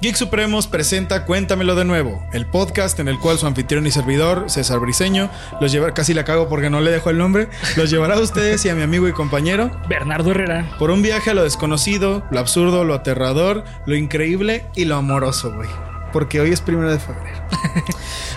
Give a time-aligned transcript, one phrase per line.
[0.00, 4.48] Geek Supremos presenta Cuéntamelo de nuevo, el podcast en el cual su anfitrión y servidor,
[4.48, 5.28] César Briseño,
[5.60, 8.64] los llevará, casi la cago porque no le dejo el nombre, los llevará a ustedes
[8.64, 10.74] y a mi amigo y compañero Bernardo Herrera.
[10.78, 15.52] por un viaje a lo desconocido, lo absurdo, lo aterrador, lo increíble y lo amoroso,
[15.52, 15.68] güey.
[16.14, 17.38] Porque hoy es primero de febrero.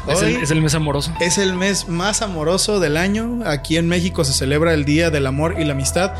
[0.06, 1.14] Es el, Hoy es el mes amoroso.
[1.22, 3.40] es el mes más amoroso del año.
[3.46, 6.12] Aquí en México se celebra el Día del Amor y la Amistad.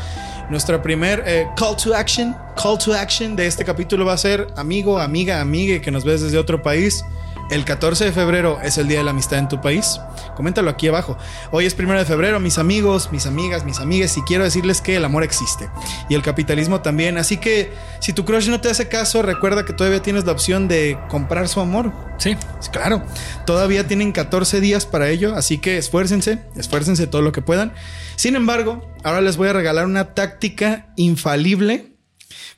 [0.50, 4.46] Nuestra primer eh, call to action, call to action de este capítulo va a ser
[4.56, 7.04] amigo, amiga, amigue que nos ves desde otro país.
[7.50, 10.00] El 14 de febrero es el Día de la Amistad en tu país.
[10.34, 11.18] Coméntalo aquí abajo.
[11.50, 14.96] Hoy es primero de febrero, mis amigos, mis amigas, mis amigues, y quiero decirles que
[14.96, 15.68] el amor existe.
[16.08, 17.18] Y el capitalismo también.
[17.18, 20.68] Así que si tu crush no te hace caso, recuerda que todavía tienes la opción
[20.68, 21.92] de comprar su amor.
[22.16, 22.34] Sí.
[22.72, 23.02] Claro,
[23.44, 27.74] todavía tienen 14 días para ello, así que esfuércense, esfuércense todo lo que puedan.
[28.16, 31.92] Sin embargo, ahora les voy a regalar una táctica infalible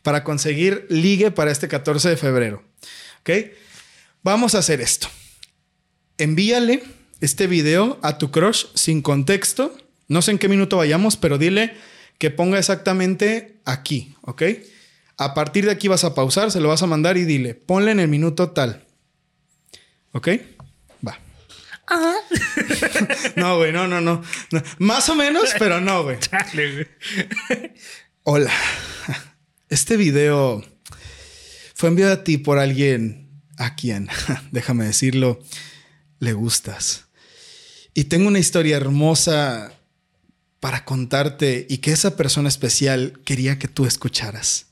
[0.02, 2.62] para conseguir ligue para este 14 de febrero.
[3.20, 3.30] ¿Ok?
[4.26, 5.06] Vamos a hacer esto.
[6.18, 6.82] Envíale
[7.20, 9.78] este video a tu crush sin contexto.
[10.08, 11.76] No sé en qué minuto vayamos, pero dile
[12.18, 14.42] que ponga exactamente aquí, ¿ok?
[15.16, 17.92] A partir de aquí vas a pausar, se lo vas a mandar y dile, ponle
[17.92, 18.84] en el minuto tal.
[20.10, 20.28] ¿Ok?
[21.06, 21.20] Va.
[23.36, 24.62] no, güey, no, no, no, no.
[24.78, 26.18] Más o menos, pero no, güey.
[26.32, 27.70] Dale, güey.
[28.24, 28.50] Hola.
[29.68, 30.64] Este video
[31.76, 33.25] fue enviado a ti por alguien
[33.56, 34.08] a quien,
[34.50, 35.40] déjame decirlo,
[36.20, 37.06] le gustas.
[37.94, 39.72] Y tengo una historia hermosa
[40.60, 44.66] para contarte y que esa persona especial quería que tú escucharas.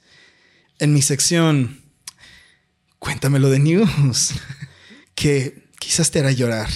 [0.78, 1.82] En mi sección,
[2.98, 4.34] cuéntamelo de news,
[5.14, 6.69] que quizás te hará llorar,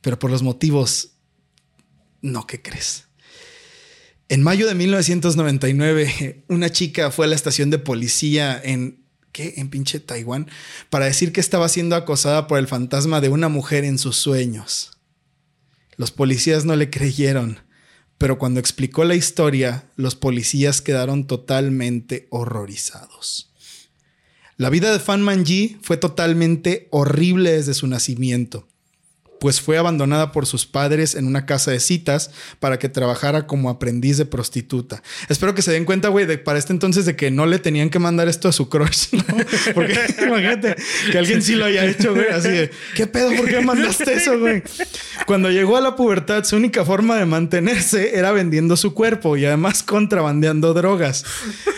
[0.00, 1.16] pero por los motivos
[2.22, 3.04] no que crees.
[4.28, 8.99] En mayo de 1999, una chica fue a la estación de policía en
[9.32, 9.54] ¿qué?
[9.56, 10.48] En pinche Taiwán
[10.88, 14.92] para decir que estaba siendo acosada por el fantasma de una mujer en sus sueños.
[15.96, 17.58] Los policías no le creyeron,
[18.16, 23.52] pero cuando explicó la historia, los policías quedaron totalmente horrorizados.
[24.56, 28.69] La vida de Fan Manji fue totalmente horrible desde su nacimiento
[29.40, 32.30] pues fue abandonada por sus padres en una casa de citas
[32.60, 35.02] para que trabajara como aprendiz de prostituta.
[35.28, 37.90] Espero que se den cuenta, güey, de para este entonces de que no le tenían
[37.90, 39.24] que mandar esto a su crush, ¿no?
[39.74, 40.76] Porque imagínate
[41.10, 43.34] que alguien sí lo haya hecho, güey, así de, ¿qué pedo?
[43.34, 44.62] ¿Por qué mandaste eso, güey?
[45.26, 49.46] Cuando llegó a la pubertad, su única forma de mantenerse era vendiendo su cuerpo y
[49.46, 51.24] además contrabandeando drogas,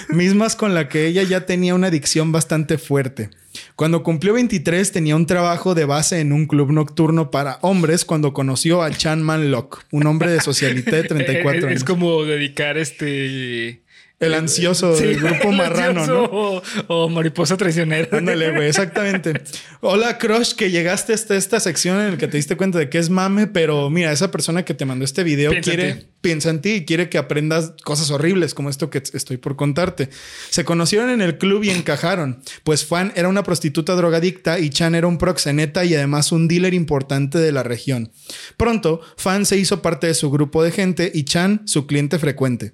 [0.09, 3.31] mismas con la que ella ya tenía una adicción bastante fuerte.
[3.77, 8.33] Cuando cumplió 23 tenía un trabajo de base en un club nocturno para hombres cuando
[8.33, 11.85] conoció a Chan Man Lok, un hombre de socialité de 34 Es años.
[11.85, 13.82] como dedicar este.
[14.23, 16.23] El ansioso del grupo marrano, ¿no?
[16.25, 18.17] O, o mariposa traicionera.
[18.17, 19.43] Ándale, güey, exactamente.
[19.81, 22.99] Hola, Crush, que llegaste hasta esta sección en la que te diste cuenta de que
[22.99, 26.07] es mame, pero mira, esa persona que te mandó este video Piensa en quiere, ti.
[26.21, 30.09] piensa en ti y quiere que aprendas cosas horribles como esto que estoy por contarte.
[30.51, 34.95] Se conocieron en el club y encajaron, pues Fan era una prostituta drogadicta y Chan
[34.95, 38.13] era un proxeneta y además un dealer importante de la región.
[38.57, 42.73] Pronto, Fan se hizo parte de su grupo de gente y Chan su cliente frecuente.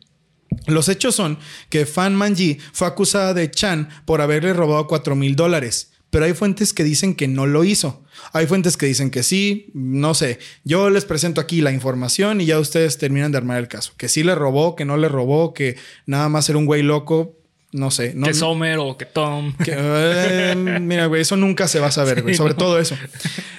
[0.67, 1.39] Los hechos son
[1.71, 6.33] que Fan Manji fue acusada de Chan por haberle robado 4 mil dólares, pero hay
[6.35, 8.03] fuentes que dicen que no lo hizo.
[8.33, 10.39] Hay fuentes que dicen que sí, no sé.
[10.65, 13.93] Yo les presento aquí la información y ya ustedes terminan de armar el caso.
[13.97, 15.77] Que sí le robó, que no le robó, que
[16.07, 17.37] nada más era un güey loco,
[17.73, 18.13] no sé.
[18.15, 19.55] No, que Sommer o que Tom.
[19.65, 22.35] que, eh, mira, güey, eso nunca se va a saber, güey.
[22.35, 22.59] Sí, Sobre no.
[22.59, 22.97] todo eso.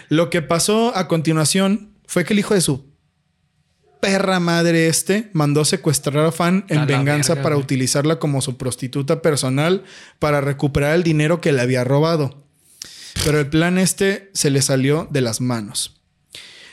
[0.10, 2.90] Lo que pasó a continuación fue que el hijo de su
[4.00, 7.64] perra madre este mandó secuestrar a Fan en A venganza verga, para güey.
[7.64, 9.84] utilizarla como su prostituta personal
[10.20, 12.44] para recuperar el dinero que le había robado.
[13.24, 16.02] Pero el plan este se le salió de las manos.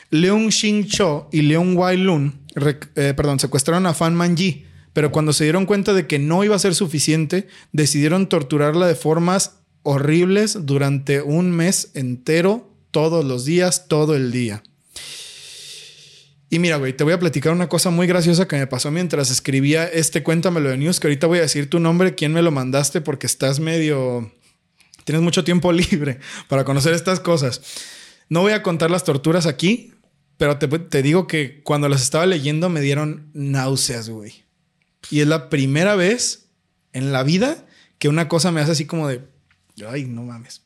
[0.09, 5.33] Leung Shin Cho y Leung Wai Lun, eh, perdón, secuestraron a Fan Manji, pero cuando
[5.33, 10.65] se dieron cuenta de que no iba a ser suficiente, decidieron torturarla de formas horribles
[10.65, 14.63] durante un mes entero, todos los días, todo el día.
[16.49, 19.29] Y mira, güey, te voy a platicar una cosa muy graciosa que me pasó mientras
[19.29, 22.51] escribía este Cuéntamelo de News, que ahorita voy a decir tu nombre, quién me lo
[22.51, 24.31] mandaste, porque estás medio...
[25.03, 27.61] Tienes mucho tiempo libre para conocer estas cosas.
[28.29, 29.93] No voy a contar las torturas aquí,
[30.37, 34.45] pero te, te digo que cuando las estaba leyendo me dieron náuseas, güey.
[35.09, 36.49] Y es la primera vez
[36.93, 37.65] en la vida
[37.99, 39.21] que una cosa me hace así como de...
[39.87, 40.61] Ay, no mames.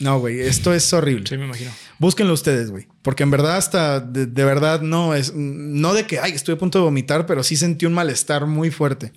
[0.00, 1.24] No, güey, esto es horrible.
[1.28, 1.70] Sí, me imagino.
[1.98, 2.86] Búsquenlo ustedes, güey.
[3.02, 5.34] Porque en verdad, hasta de, de verdad no es.
[5.34, 8.70] No de que, ay, estoy a punto de vomitar, pero sí sentí un malestar muy
[8.70, 9.12] fuerte.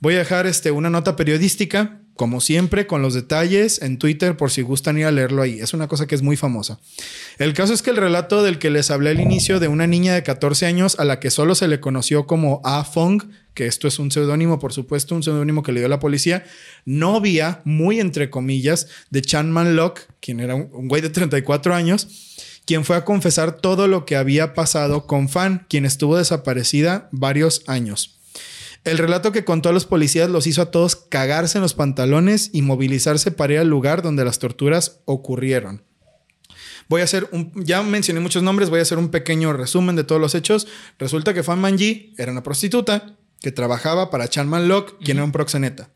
[0.00, 4.50] Voy a dejar este, una nota periodística, como siempre, con los detalles en Twitter por
[4.50, 5.60] si gustan ir a leerlo ahí.
[5.60, 6.80] Es una cosa que es muy famosa.
[7.38, 10.14] El caso es que el relato del que les hablé al inicio de una niña
[10.14, 13.22] de 14 años a la que solo se le conoció como A Fong,
[13.54, 16.44] que esto es un seudónimo, por supuesto, un seudónimo que le dio la policía,
[16.84, 22.08] novia, muy entre comillas, de Chan Man Lok, quien era un, güey de 34 años,
[22.64, 27.62] quien fue a confesar todo lo que había pasado con Fan, quien estuvo desaparecida varios
[27.66, 28.18] años.
[28.84, 32.50] El relato que contó a los policías los hizo a todos cagarse en los pantalones
[32.52, 35.84] y movilizarse para ir al lugar donde las torturas ocurrieron.
[36.88, 40.02] Voy a hacer un, ya mencioné muchos nombres, voy a hacer un pequeño resumen de
[40.02, 40.66] todos los hechos.
[40.98, 45.24] Resulta que Fan Manji era una prostituta que trabajaba para Chan Man Lok, quien era
[45.24, 45.90] un proxeneta.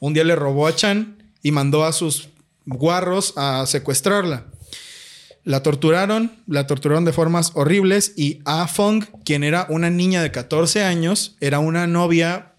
[0.00, 2.28] Un día le robó a Chan y mandó a sus
[2.66, 4.46] guarros a secuestrarla.
[5.44, 10.30] La torturaron, la torturaron de formas horribles y A Fong, quien era una niña de
[10.30, 12.52] 14 años, era una novia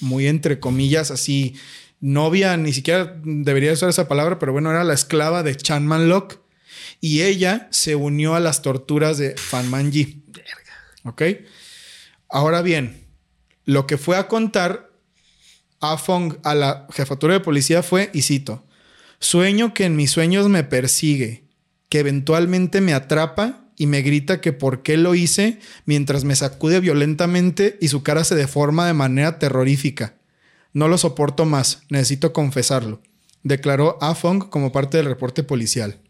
[0.00, 1.54] muy entre comillas así,
[2.00, 6.08] novia, ni siquiera debería usar esa palabra, pero bueno, era la esclava de Chan Man
[6.08, 6.38] Lok
[7.00, 10.22] y ella se unió a las torturas de Fan Manji.
[11.04, 11.22] ¿Ok?
[12.28, 13.03] Ahora bien,
[13.64, 14.90] lo que fue a contar
[15.80, 18.64] A Fong a la jefatura de policía fue, y cito,
[19.18, 21.44] sueño que en mis sueños me persigue,
[21.88, 26.80] que eventualmente me atrapa y me grita que por qué lo hice mientras me sacude
[26.80, 30.14] violentamente y su cara se deforma de manera terrorífica.
[30.72, 33.00] No lo soporto más, necesito confesarlo,
[33.42, 36.00] declaró A Fong como parte del reporte policial.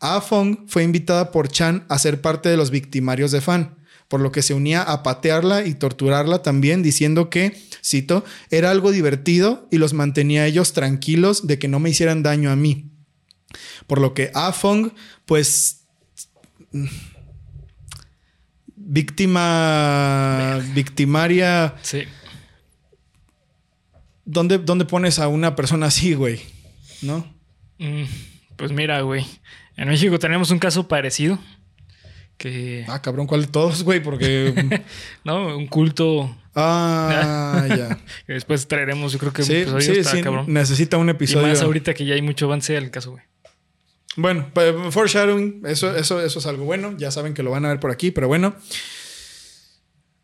[0.00, 3.77] A Fong fue invitada por Chan a ser parte de los victimarios de Fan,
[4.08, 8.90] por lo que se unía a patearla y torturarla también, diciendo que, cito, era algo
[8.90, 12.90] divertido y los mantenía a ellos tranquilos de que no me hicieran daño a mí.
[13.86, 14.90] Por lo que A Fong,
[15.26, 15.86] pues.
[18.76, 20.60] Víctima.
[20.74, 21.74] Victimaria.
[21.82, 22.04] Sí.
[24.24, 26.40] ¿Dónde, ¿Dónde pones a una persona así, güey?
[27.00, 27.26] ¿No?
[27.78, 28.04] Mm,
[28.56, 29.26] pues mira, güey.
[29.76, 31.38] En México tenemos un caso parecido.
[32.38, 32.84] Que.
[32.88, 34.00] Ah, cabrón, ¿cuál de todos, güey?
[34.02, 34.82] Porque.
[35.24, 36.34] no, un culto.
[36.54, 37.98] Ah, ya.
[38.26, 40.46] después traeremos, yo creo que Sí, un episodio sí, está sí, cabrón.
[40.48, 41.48] necesita un Y episodio.
[41.48, 43.24] más ahorita que ya hay mucho avance del caso, güey.
[44.16, 46.94] Bueno, pues, foreshadowing, eso, eso, eso es algo bueno.
[46.96, 48.54] Ya saben que lo van a ver por aquí, pero bueno.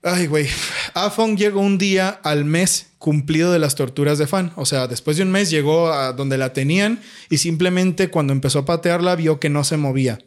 [0.03, 0.47] Ay, güey.
[0.95, 4.53] Afong llegó un día al mes cumplido de las torturas de Fan.
[4.57, 7.01] O sea, después de un mes llegó a donde la tenían
[7.31, 10.19] y simplemente cuando empezó a patearla vio que no se movía.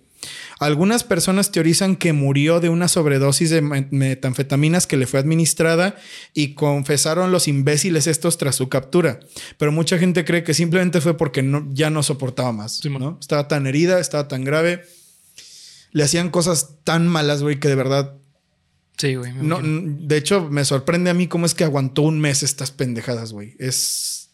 [0.60, 5.96] Algunas personas teorizan que murió de una sobredosis de me- metanfetaminas que le fue administrada
[6.34, 9.20] y confesaron los imbéciles estos tras su captura.
[9.58, 12.78] Pero mucha gente cree que simplemente fue porque no, ya no soportaba más.
[12.78, 12.90] Sí.
[12.90, 13.18] ¿no?
[13.22, 14.84] Estaba tan herida, estaba tan grave.
[15.92, 18.16] Le hacían cosas tan malas, güey, que de verdad
[18.98, 19.32] Sí, güey.
[19.34, 23.32] no, de hecho, me sorprende a mí cómo es que aguantó un mes estas pendejadas,
[23.32, 23.56] güey.
[23.60, 24.30] Es.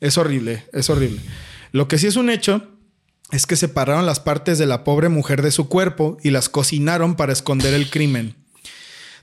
[0.00, 1.20] Es horrible, es horrible.
[1.72, 2.68] Lo que sí es un hecho
[3.32, 7.16] es que separaron las partes de la pobre mujer de su cuerpo y las cocinaron
[7.16, 8.36] para esconder el crimen.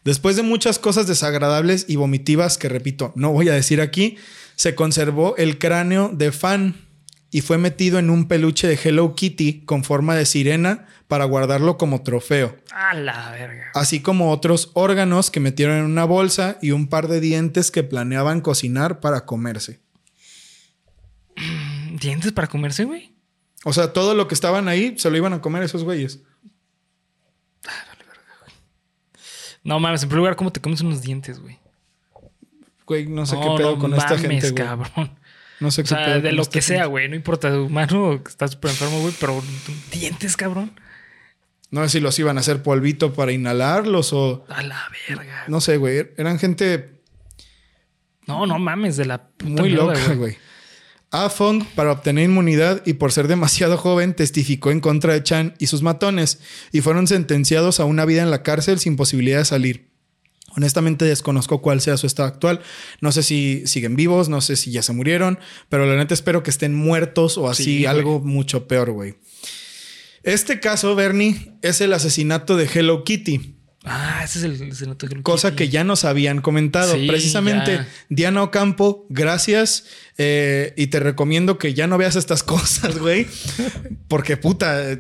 [0.04, 4.18] Después de muchas cosas desagradables y vomitivas que, repito, no voy a decir aquí,
[4.56, 6.76] se conservó el cráneo de Fan
[7.32, 11.78] y fue metido en un peluche de Hello Kitty con forma de sirena para guardarlo
[11.78, 13.72] como trofeo A la verga.
[13.76, 17.84] así como otros órganos que metieron en una bolsa y un par de dientes que
[17.84, 19.80] planeaban cocinar para comerse.
[22.00, 23.19] ¿Dientes para comerse, güey?
[23.66, 26.20] O sea, todo lo que estaban ahí se lo iban a comer esos güeyes.
[29.64, 31.60] No mames, en primer lugar, ¿cómo te comes unos dientes, güey?
[32.86, 34.66] Güey, no sé no, qué pedo no con esta mames, gente, güey.
[34.68, 35.20] cabrón.
[35.60, 36.90] No sé O qué sea, pedo de con lo esta que sea, gente.
[36.90, 37.10] güey.
[37.10, 39.44] No importa, humano, está súper enfermo, güey, pero
[39.92, 40.72] dientes, cabrón.
[41.72, 44.46] No sé si los iban a hacer polvito para inhalarlos o...
[44.50, 45.44] A la verga.
[45.48, 46.10] No sé, güey.
[46.18, 47.02] Eran gente
[48.26, 50.34] No, no mames, de la puta muy mierda, loca, güey.
[50.34, 50.38] A
[51.30, 55.68] Fong, para obtener inmunidad y por ser demasiado joven, testificó en contra de Chan y
[55.68, 56.40] sus matones
[56.72, 59.90] y fueron sentenciados a una vida en la cárcel sin posibilidad de salir.
[60.56, 62.62] Honestamente desconozco cuál sea su estado actual.
[63.02, 66.44] No sé si siguen vivos, no sé si ya se murieron, pero la neta espero
[66.44, 67.86] que estén muertos o así, Sí, güey.
[67.86, 69.16] algo mucho peor, güey.
[70.24, 73.56] Este caso, Bernie, es el asesinato de Hello Kitty.
[73.92, 76.94] Ah, ese es el, no te creo Cosa que ya nos habían comentado.
[76.94, 77.88] Sí, Precisamente, ya.
[78.10, 79.86] Diana Ocampo, gracias.
[80.18, 83.26] eh, y te recomiendo que ya no veas estas cosas, güey.
[84.08, 85.00] Porque puta,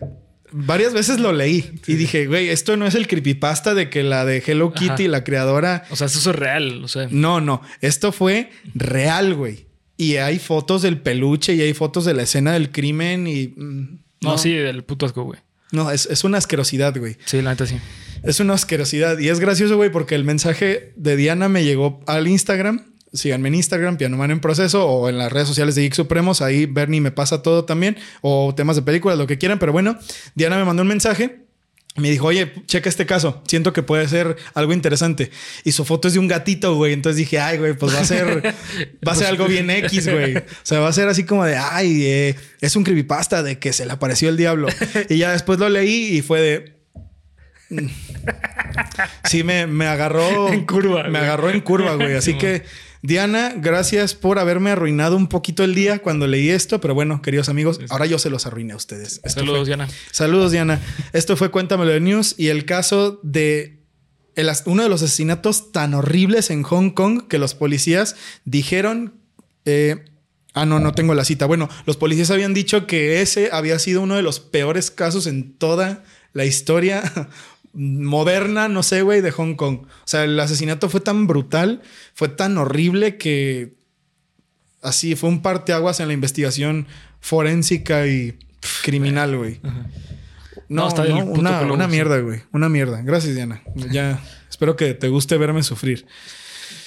[0.51, 4.25] varias veces lo leí y dije, güey, esto no es el creepypasta de que la
[4.25, 5.07] de Hello Kitty, Ajá.
[5.11, 5.83] la creadora.
[5.91, 6.83] O sea, eso es real.
[6.83, 9.67] O sea, No, no, esto fue real, güey.
[9.97, 13.49] Y hay fotos del peluche y hay fotos de la escena del crimen y...
[13.55, 15.39] mm, no, sí, del puto asco, güey.
[15.71, 17.17] No, es, es, una asquerosidad, güey.
[17.25, 17.75] Sí, la neta sí.
[18.23, 19.19] Es una asquerosidad.
[19.19, 22.85] Y es gracioso, güey, porque el mensaje de Diana me llegó al Instagram.
[23.11, 26.41] Síganme en Instagram, Pianoman en proceso, o en las redes sociales de Geek Supremos.
[26.41, 27.97] Ahí Bernie me pasa todo también.
[28.21, 29.59] O temas de películas, lo que quieran.
[29.59, 29.97] Pero bueno,
[30.35, 31.49] Diana me mandó un mensaje
[31.99, 33.41] me dijo, oye, checa este caso.
[33.47, 35.31] Siento que puede ser algo interesante.
[35.63, 36.93] Y su foto es de un gatito, güey.
[36.93, 38.53] Entonces dije, ay, güey, pues va a ser,
[39.07, 40.37] va a ser algo bien X, güey.
[40.37, 43.73] O sea, va a ser así como de, ay, eh, es un creepypasta de que
[43.73, 44.67] se le apareció el diablo.
[45.09, 46.78] Y ya después lo leí y fue de.
[47.69, 47.87] Mm".
[49.25, 50.49] Sí, me, me agarró.
[50.49, 51.03] En curva.
[51.07, 52.15] Me agarró en curva, güey.
[52.15, 52.63] Así que
[53.01, 57.47] Diana, gracias por haberme arruinado un poquito el día cuando leí esto, pero bueno, queridos
[57.47, 59.21] amigos, ahora yo se los arruiné a ustedes.
[59.25, 59.87] Saludos, Diana.
[60.11, 60.81] Saludos, Diana.
[61.13, 63.79] Esto fue Cuéntamelo de News y el caso de
[64.65, 69.13] uno de los asesinatos tan horribles en Hong Kong que los policías dijeron...
[69.65, 70.05] Eh,
[70.53, 71.45] ah, no, no tengo la cita.
[71.45, 75.53] Bueno, los policías habían dicho que ese había sido uno de los peores casos en
[75.53, 77.29] toda la historia
[77.79, 79.83] moderna, no sé, güey, de Hong Kong.
[79.83, 81.81] O sea, el asesinato fue tan brutal,
[82.13, 83.73] fue tan horrible que
[84.81, 86.87] así fue un parteaguas en la investigación
[87.21, 88.37] forénsica y
[88.83, 89.61] criminal, güey.
[90.67, 92.41] No, está no, una, una mierda, güey.
[92.51, 93.01] Una mierda.
[93.01, 93.63] Gracias, Diana.
[93.75, 96.05] Ya espero que te guste verme sufrir.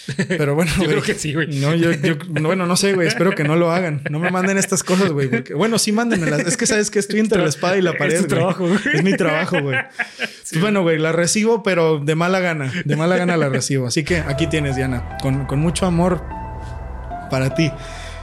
[0.28, 1.48] Pero bueno, yo creo que sí, güey.
[1.60, 3.08] No, yo, yo, bueno, no sé, güey.
[3.08, 4.02] Espero que no lo hagan.
[4.10, 5.28] No me manden estas cosas, güey.
[5.54, 6.40] Bueno, sí, mándenmelas.
[6.40, 8.14] Es que sabes que estoy entre la espada y la pared.
[8.14, 8.80] Es trabajo, güey.
[8.94, 9.78] Es mi trabajo, güey.
[10.16, 12.72] pues bueno, güey, la recibo, pero de mala gana.
[12.84, 13.86] De mala gana la recibo.
[13.86, 15.18] Así que aquí tienes, Diana.
[15.22, 16.22] Con, con mucho amor
[17.30, 17.70] para ti.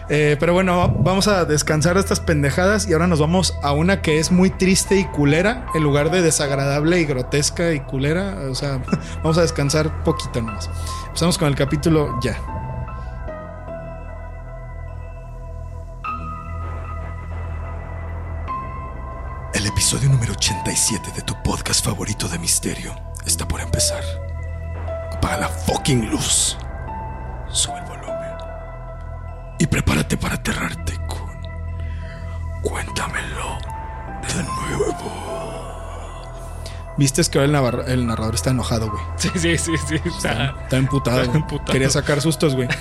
[0.10, 4.02] Eh, pero bueno, vamos a descansar de estas pendejadas y ahora nos vamos a una
[4.02, 8.40] que es muy triste y culera en lugar de desagradable y grotesca y culera.
[8.50, 8.82] O sea,
[9.18, 10.70] vamos a descansar poquito nomás.
[11.06, 12.42] Empezamos con el capítulo ya.
[19.54, 22.96] El episodio número 87 de tu podcast favorito de misterio
[23.28, 24.04] está por empezar.
[25.14, 26.58] Apaga la fucking luz.
[27.50, 27.89] Sube.
[29.60, 31.30] Y prepárate para aterrarte con.
[32.62, 33.58] Cuéntamelo
[34.28, 35.20] de nuevo.
[36.98, 39.02] Viste que ahora el, narrador está enojado, güey.
[39.18, 39.96] Sí, sí, sí, sí.
[40.04, 41.48] Está, está emputado.
[41.66, 42.68] Quería sacar sustos, güey.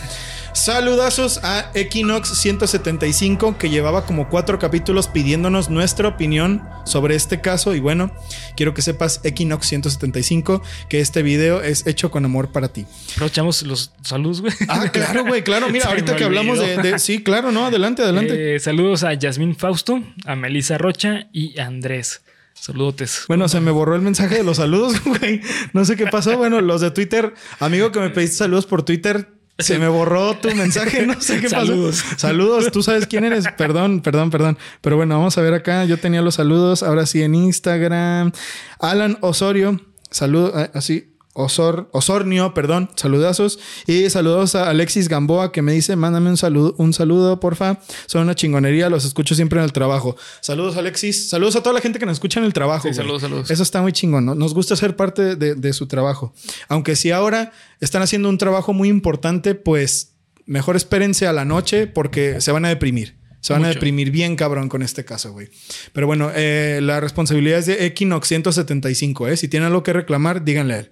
[0.58, 7.76] Saludazos a Equinox 175 que llevaba como cuatro capítulos pidiéndonos nuestra opinión sobre este caso
[7.76, 8.10] y bueno,
[8.56, 12.86] quiero que sepas Equinox 175 que este video es hecho con amor para ti.
[13.14, 14.52] Aprovechamos los saludos, güey.
[14.68, 15.70] Ah, claro, güey, claro.
[15.70, 18.56] Mira, ahorita que hablamos de, Sí, claro, no, adelante, adelante.
[18.56, 22.22] Eh, saludos a Yasmín Fausto, a Melissa Rocha y a Andrés.
[22.54, 23.26] Saludotes.
[23.28, 25.40] Bueno, se me borró el mensaje de los saludos, güey.
[25.72, 26.36] No sé qué pasó.
[26.36, 30.54] Bueno, los de Twitter, amigo que me pediste saludos por Twitter, se me borró tu
[30.54, 32.02] mensaje, no sé qué saludos.
[32.02, 32.18] pasó.
[32.18, 33.44] Saludos, tú sabes quién eres.
[33.56, 34.58] Perdón, perdón, perdón.
[34.80, 35.84] Pero bueno, vamos a ver acá.
[35.84, 38.32] Yo tenía los saludos, ahora sí en Instagram.
[38.78, 43.60] Alan Osorio, saludos, eh, así, Osor, Osornio, perdón, saludazos.
[43.86, 47.78] Y saludos a Alexis Gamboa que me dice, mándame un saludo, un saludo, porfa.
[48.06, 50.16] Son una chingonería, los escucho siempre en el trabajo.
[50.40, 51.30] Saludos, Alexis.
[51.30, 52.88] Saludos a toda la gente que nos escucha en el trabajo.
[52.88, 53.50] Sí, saludos, saludos.
[53.52, 54.34] Eso está muy chingón, ¿no?
[54.34, 56.34] Nos gusta ser parte de, de su trabajo.
[56.68, 60.14] Aunque si ahora están haciendo un trabajo muy importante, pues
[60.44, 63.17] mejor espérense a la noche porque se van a deprimir.
[63.40, 65.48] Se van a deprimir bien cabrón con este caso, güey.
[65.92, 69.36] Pero bueno, eh, la responsabilidad es de Equinox 175, ¿eh?
[69.36, 70.90] Si tienen algo que reclamar, díganle a él.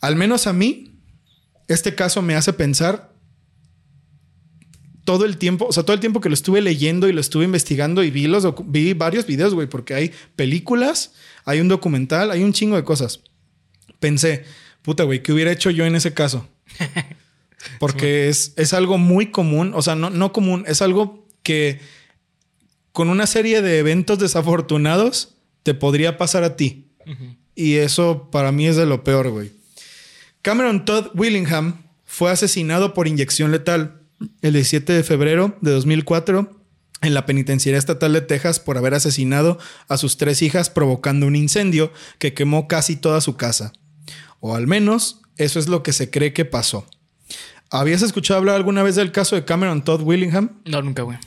[0.00, 1.00] Al menos a mí,
[1.66, 3.12] este caso me hace pensar
[5.04, 7.44] todo el tiempo, o sea, todo el tiempo que lo estuve leyendo y lo estuve
[7.44, 12.42] investigando y vi, los vi varios videos, güey, porque hay películas, hay un documental, hay
[12.42, 13.20] un chingo de cosas.
[14.00, 14.44] Pensé,
[14.82, 16.48] puta, güey, ¿qué hubiera hecho yo en ese caso?
[17.80, 21.80] Porque es, es algo muy común, o sea, no, no común, es algo que
[22.92, 26.90] con una serie de eventos desafortunados te podría pasar a ti.
[27.54, 29.52] Y eso para mí es de lo peor, güey.
[30.42, 34.02] Cameron Todd Willingham fue asesinado por inyección letal
[34.42, 36.54] el 17 de febrero de 2004
[37.00, 41.34] en la penitenciaría estatal de Texas por haber asesinado a sus tres hijas provocando un
[41.34, 43.72] incendio que quemó casi toda su casa.
[44.40, 46.86] O al menos eso es lo que se cree que pasó.
[47.70, 50.60] ¿Habías escuchado hablar alguna vez del caso de Cameron Todd Willingham?
[50.64, 51.18] No, nunca, güey.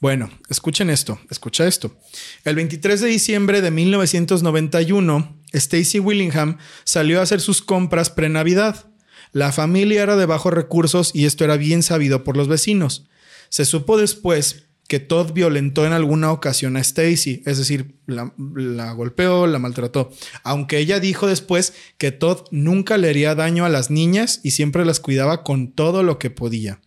[0.00, 1.96] Bueno, escuchen esto, escucha esto.
[2.44, 8.86] El 23 de diciembre de 1991, Stacy Willingham salió a hacer sus compras pre-Navidad.
[9.32, 13.06] La familia era de bajos recursos y esto era bien sabido por los vecinos.
[13.48, 18.32] Se supo después que Todd violentó en alguna ocasión a Stacy, es decir, la,
[18.92, 20.10] golpeó, la maltrató,
[20.42, 24.84] aunque ella dijo después que Todd nunca le haría daño a las niñas y siempre
[24.84, 26.80] las cuidaba con todo lo que podía.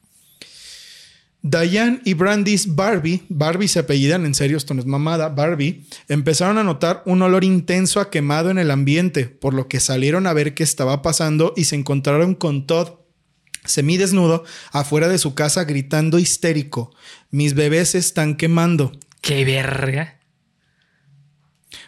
[1.41, 6.57] Diane y Brandy's Barbie, Barbie se apellidan, en serio, esto no es mamada, Barbie, empezaron
[6.57, 10.33] a notar un olor intenso a quemado en el ambiente, por lo que salieron a
[10.33, 12.89] ver qué estaba pasando y se encontraron con Todd
[13.67, 16.93] semidesnudo afuera de su casa gritando histérico,
[17.31, 18.91] mis bebés se están quemando.
[19.21, 20.19] ¡Qué verga!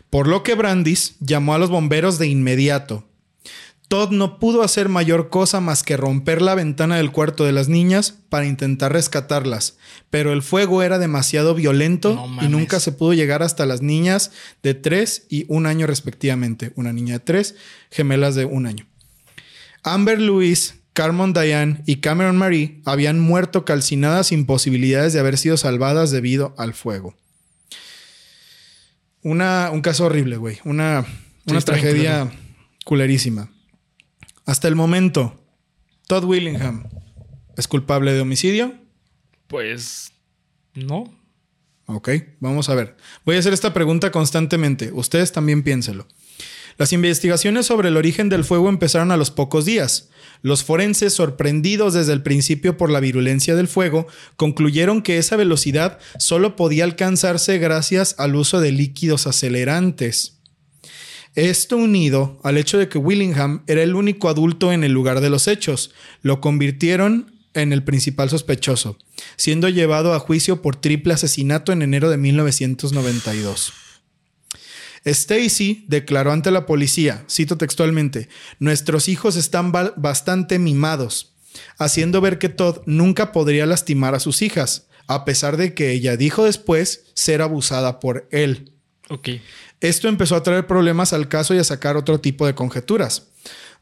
[0.09, 3.05] Por lo que Brandis llamó a los bomberos de inmediato.
[3.89, 7.69] Todd no pudo hacer mayor cosa más que romper la ventana del cuarto de las
[7.69, 9.77] niñas para intentar rescatarlas,
[10.11, 14.31] pero el fuego era demasiado violento No y nunca se pudo llegar hasta las niñas
[14.61, 17.55] de 3 y un año respectivamente, una niña de 3,
[17.89, 18.85] gemelas de un año.
[19.81, 25.55] Amber Louise, Carmen Diane y Cameron Marie habían muerto calcinadas sin posibilidades de haber sido
[25.55, 27.15] salvadas debido al fuego.
[29.21, 30.59] Una, un caso horrible, güey.
[30.65, 31.05] Una,
[31.45, 32.29] una tragedia
[32.83, 33.49] culerísima.
[34.45, 35.41] Hasta el momento,
[36.05, 36.89] Todd Willingham
[37.55, 38.73] es culpable de homicidio.
[39.47, 40.11] Pues.
[40.73, 41.17] No.
[41.85, 42.09] Ok,
[42.41, 42.97] vamos a ver.
[43.23, 44.91] Voy a hacer esta pregunta constantemente.
[44.91, 46.09] Ustedes también piénselo.
[46.77, 50.09] Las investigaciones sobre el origen del fuego empezaron a los pocos días.
[50.41, 55.99] Los forenses, sorprendidos desde el principio por la virulencia del fuego, concluyeron que esa velocidad
[56.17, 60.37] solo podía alcanzarse gracias al uso de líquidos acelerantes.
[61.35, 65.29] Esto unido al hecho de que Willingham era el único adulto en el lugar de
[65.29, 65.91] los hechos,
[66.21, 68.97] lo convirtieron en el principal sospechoso,
[69.35, 73.88] siendo llevado a juicio por triple asesinato en enero de 1992.
[75.05, 78.29] Stacy declaró ante la policía, cito textualmente,
[78.59, 81.33] nuestros hijos están ba- bastante mimados,
[81.77, 86.17] haciendo ver que Todd nunca podría lastimar a sus hijas, a pesar de que ella
[86.17, 88.73] dijo después ser abusada por él.
[89.81, 93.27] Esto empezó a traer problemas al caso y a sacar otro tipo de conjeturas.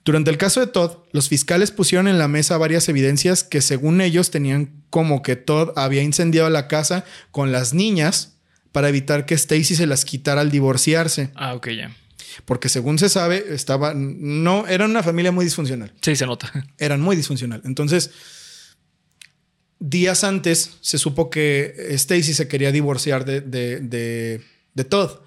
[0.05, 3.99] Durante el caso de Todd, los fiscales pusieron en la mesa varias evidencias que según
[3.99, 8.36] ellos tenían como que Todd había incendiado la casa con las niñas
[8.77, 11.95] para evitar que Stacy se las quitara al divorciarse, Ah, ok, ya.
[12.45, 16.51] porque según se sabe, estaba no era una familia muy disfuncional, Sí, se nota.
[16.77, 17.63] eran muy disfuncional.
[17.65, 18.11] Entonces,
[19.79, 24.41] días antes se supo que Stacy se quería divorciar de, de, de-
[24.75, 25.21] de Todd.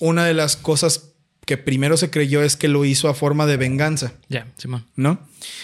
[0.00, 1.07] Una de las cosas
[1.48, 4.84] que primero se creyó es que lo hizo a forma de venganza, Ya, Simón.
[4.96, 5.18] ¿no?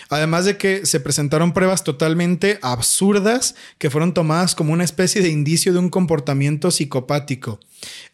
[0.09, 5.29] Además de que se presentaron pruebas totalmente absurdas que fueron tomadas como una especie de
[5.29, 7.61] indicio de un comportamiento psicopático.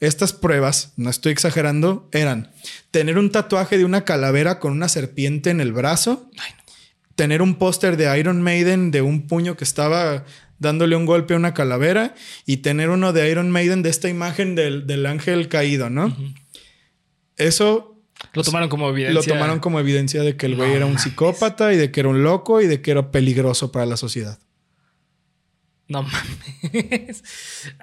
[0.00, 2.50] Estas pruebas, no estoy exagerando, eran
[2.90, 6.72] tener un tatuaje de una calavera con una serpiente en el brazo, Ay, no.
[7.14, 10.24] tener un póster de Iron Maiden de un puño que estaba
[10.58, 14.56] dándole un golpe a una calavera y tener uno de Iron Maiden de esta imagen
[14.56, 16.16] del, del ángel caído, ¿no?
[17.40, 17.96] Eso
[18.32, 19.14] Lo tomaron como evidencia.
[19.14, 22.00] lo tomaron como evidencia de que el güey No era un psicópata y de que
[22.00, 24.38] era un loco y de que era peligroso para la sociedad.
[25.90, 27.24] No mames.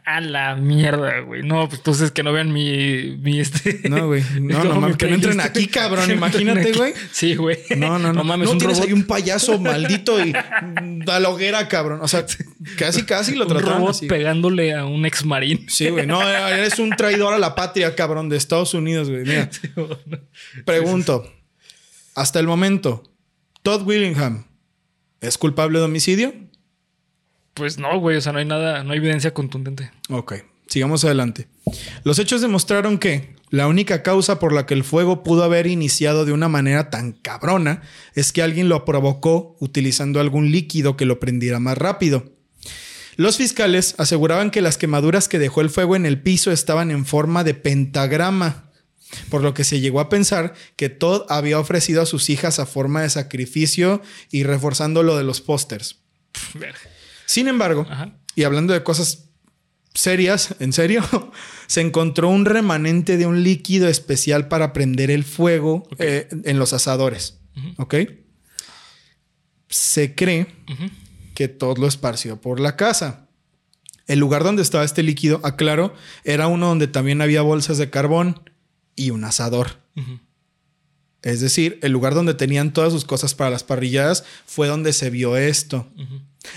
[0.05, 1.43] A la mierda, güey.
[1.43, 3.17] No, pues entonces que no vean mi.
[3.17, 3.81] mi este...
[3.89, 4.23] No, güey.
[4.39, 5.57] No, no mames, que no entren playlist.
[5.57, 6.07] aquí, cabrón.
[6.07, 6.93] No Imagínate, güey.
[7.11, 7.57] Sí, güey.
[7.75, 8.13] No, no, no.
[8.13, 8.87] No mames, un tienes robot.
[8.87, 11.99] ahí un payaso maldito y a la hoguera, cabrón.
[12.01, 12.25] O sea,
[12.77, 14.07] casi, casi lo un trataron robot así.
[14.07, 15.65] pegándole a un ex marín.
[15.67, 16.07] Sí, güey.
[16.07, 19.23] No, eres un traidor a la patria, cabrón, de Estados Unidos, güey.
[19.23, 19.49] Mira,
[20.63, 21.29] pregunto.
[22.15, 23.03] Hasta el momento,
[23.63, 24.45] Todd Willingham
[25.19, 26.46] es culpable de homicidio.
[27.57, 28.17] Pues no, güey.
[28.17, 29.91] O sea, no hay nada, no hay evidencia contundente.
[30.09, 30.35] Ok,
[30.67, 31.47] sigamos adelante.
[32.03, 36.25] Los hechos demostraron que la única causa por la que el fuego pudo haber iniciado
[36.25, 37.81] de una manera tan cabrona
[38.13, 42.31] es que alguien lo provocó utilizando algún líquido que lo prendiera más rápido.
[43.15, 47.05] Los fiscales aseguraban que las quemaduras que dejó el fuego en el piso estaban en
[47.05, 48.69] forma de pentagrama,
[49.29, 52.67] por lo que se llegó a pensar que Todd había ofrecido a sus hijas a
[52.67, 56.01] forma de sacrificio y reforzando lo de los pósters.
[57.27, 58.17] Sin embargo, Ajá.
[58.35, 59.25] y hablando de cosas
[59.93, 61.03] serias, en serio,
[61.67, 66.73] se encontró un remanente de un líquido especial para prender el fuego eh, en los
[66.73, 67.39] asadores.
[67.77, 67.95] ¿Ok?
[69.69, 70.47] Se cree
[71.35, 73.27] que todo lo esparció por la casa.
[74.05, 78.49] El lugar donde estaba este líquido, aclaro, era uno donde también había bolsas de carbón
[78.95, 79.81] y un asador.
[81.23, 85.09] Es decir, el lugar donde tenían todas sus cosas para las parrilladas fue donde se
[85.09, 85.91] vio esto.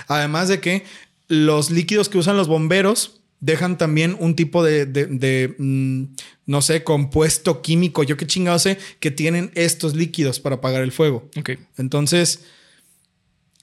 [0.08, 0.84] Además de que
[1.28, 6.04] los líquidos que usan los bomberos dejan también un tipo de, de- de, mm,
[6.46, 10.92] no sé, compuesto químico, yo qué chingado sé, que tienen estos líquidos para apagar el
[10.92, 11.30] fuego.
[11.78, 12.40] Entonces,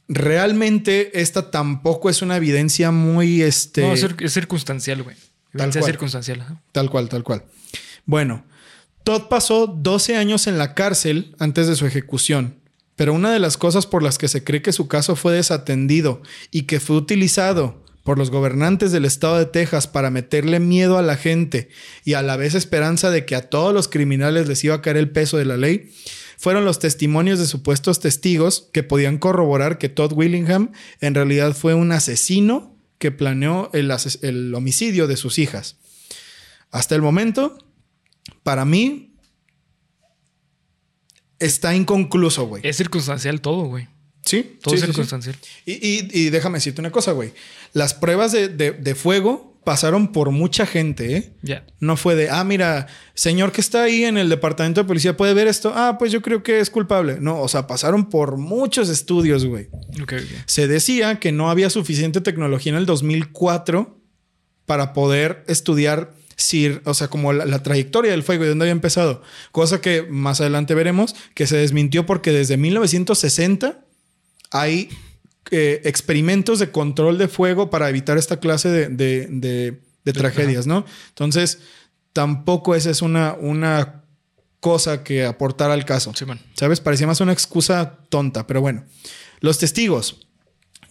[0.07, 5.15] realmente esta tampoco es una evidencia muy, este, No, es, cir- es circunstancial, güey.
[5.53, 5.91] Evidencia cual.
[5.91, 6.59] circunstancial.
[6.71, 7.43] tal cual, tal cual.
[8.05, 8.45] Bueno,
[9.03, 12.55] Todd pasó 12 años en la cárcel antes de su ejecución,
[12.97, 16.21] Pero una de las cosas por las que se cree que su caso fue desatendido
[16.51, 21.01] y que fue utilizado por los gobernantes del estado de Texas para meterle miedo a
[21.01, 21.69] la gente
[22.05, 24.97] y a la vez esperanza de que a todos los criminales les iba a caer
[24.97, 25.91] el peso de la ley,
[26.37, 31.73] fueron los testimonios de supuestos testigos que podían corroborar que Todd Willingham en realidad fue
[31.73, 35.75] un asesino que planeó el, el homicidio de sus hijas.
[36.71, 37.57] Hasta el momento,
[38.41, 39.06] para mí,
[41.39, 42.61] está inconcluso, güey.
[42.65, 43.87] Es circunstancial todo, güey.
[44.25, 44.91] Sí, Todo sí, es sí, sí.
[44.93, 45.35] circunstancial.
[45.65, 47.31] Y, y- y déjame decirte una cosa, güey.
[47.73, 51.33] Las pruebas de, de- de fuego pasaron por mucha gente, ¿eh?
[51.43, 51.65] Ya.
[51.79, 55.33] No fue de, ah, mira, señor que está ahí en el departamento de policía puede
[55.33, 55.71] ver esto.
[55.75, 57.17] Ah, pues yo creo que es culpable.
[57.21, 59.67] No, o sea, pasaron por muchos estudios, güey.
[60.01, 60.21] Ok, ok.
[60.45, 63.97] Se decía que no había suficiente tecnología en el 2004
[64.65, 68.63] para poder estudiar si, o sea, como la, la trayectoria del fuego y de dónde
[68.63, 69.21] había empezado.
[69.51, 73.83] Cosa que más adelante veremos que se desmintió porque desde 1960
[74.51, 74.89] hay
[75.51, 80.67] eh, experimentos de control de fuego para evitar esta clase de, de- de- de tragedias,
[80.67, 80.85] ¿no?
[81.09, 81.59] Entonces,
[82.13, 84.03] tampoco esa es una, una
[84.61, 86.13] cosa que aportar al caso.
[86.15, 86.39] Sí, man.
[86.53, 86.79] ¿Sabes?
[86.79, 88.85] Parecía más una excusa tonta, pero bueno.
[89.41, 90.25] Los testigos.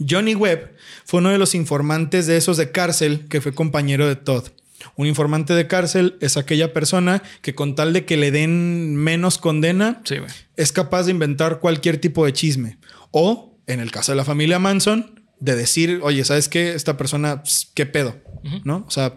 [0.07, 0.75] Johnny Webb
[1.07, 4.49] fue uno de los informantes de esos de cárcel que fue compañero de Todd.
[4.97, 9.39] Un informante de cárcel es aquella persona que con tal de que le den menos
[9.39, 10.17] condena, Sí,
[10.57, 12.79] es capaz de inventar cualquier tipo de chisme.
[13.11, 16.75] O, en el caso de la familia Manson, de decir, oye, ¿sabes qué?
[16.75, 18.17] Esta persona, pss, ¿qué pedo?
[18.65, 18.85] ¿No?
[18.87, 19.15] O sea,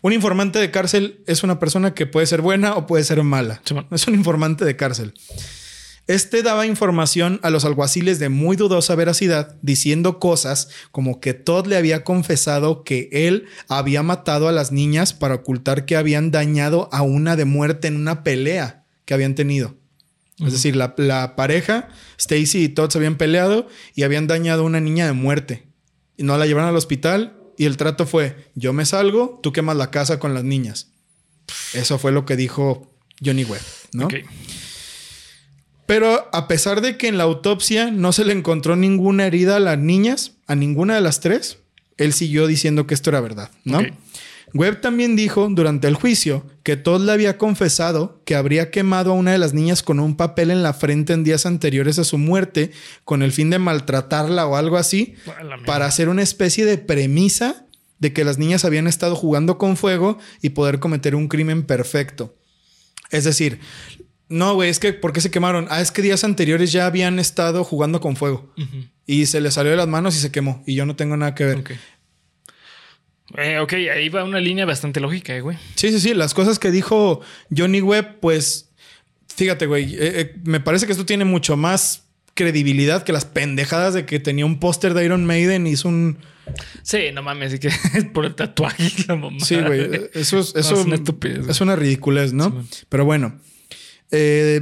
[0.00, 3.62] un informante de cárcel es una persona que puede ser buena o puede ser mala.
[3.90, 5.14] Es un informante de cárcel.
[6.12, 11.66] Este daba información a los alguaciles de muy dudosa veracidad, diciendo cosas como que Todd
[11.66, 16.90] le había confesado que él había matado a las niñas para ocultar que habían dañado
[16.92, 19.74] a una de muerte en una pelea que habían tenido.
[20.38, 24.66] Es decir, la, la pareja, Stacy y Todd se habían peleado y habían dañado a
[24.66, 25.66] una niña de muerte.
[26.18, 29.78] Y no la llevaron al hospital y el trato fue, yo me salgo, tú quemas
[29.78, 30.88] la casa con las niñas.
[31.72, 32.94] Eso fue lo que dijo
[33.24, 33.62] Johnny Webb,
[33.94, 34.04] ¿no?
[34.04, 34.16] Ok.
[35.86, 39.60] Pero a pesar de que en la autopsia no se le encontró ninguna herida a
[39.60, 41.58] las niñas, a ninguna de las tres,
[41.96, 43.80] él siguió diciendo que esto era verdad, ¿no?
[44.54, 49.14] Webb también dijo durante el juicio que Todd le había confesado que habría quemado a
[49.14, 52.18] una de las niñas con un papel en la frente en días anteriores a su
[52.18, 52.70] muerte
[53.04, 55.14] con el fin de maltratarla o algo así
[55.64, 57.64] para hacer una especie de premisa
[57.98, 62.34] de que las niñas habían estado jugando con fuego y poder cometer un crimen perfecto.
[63.10, 63.60] Es decir,
[64.32, 65.66] no, güey, es que ¿por qué se quemaron?
[65.68, 68.52] Ah, es que días anteriores ya habían estado jugando con fuego
[69.06, 71.34] y se les salió de las manos y se quemó y yo no tengo nada
[71.34, 71.58] que ver.
[71.58, 71.70] Ok.
[73.36, 75.56] Eh, ok, ahí va una línea bastante lógica, eh, güey.
[75.74, 76.14] Sí, sí, sí.
[76.14, 77.20] Las cosas que dijo
[77.54, 78.70] Johnny Webb, pues
[79.34, 84.06] fíjate, güey, eh, me parece que esto tiene mucho más credibilidad que las pendejadas de
[84.06, 86.18] que tenía un póster de Iron Maiden y hizo un...
[86.82, 88.90] Sí, no mames, así que es por el tatuaje.
[89.08, 89.40] La mamá.
[89.40, 90.08] Sí, güey.
[90.14, 92.64] Eso es, No, eso es una estupidez, es una ridiculez, ¿no?
[92.70, 92.84] Sí.
[92.88, 93.38] Pero bueno.
[94.14, 94.60] Eh,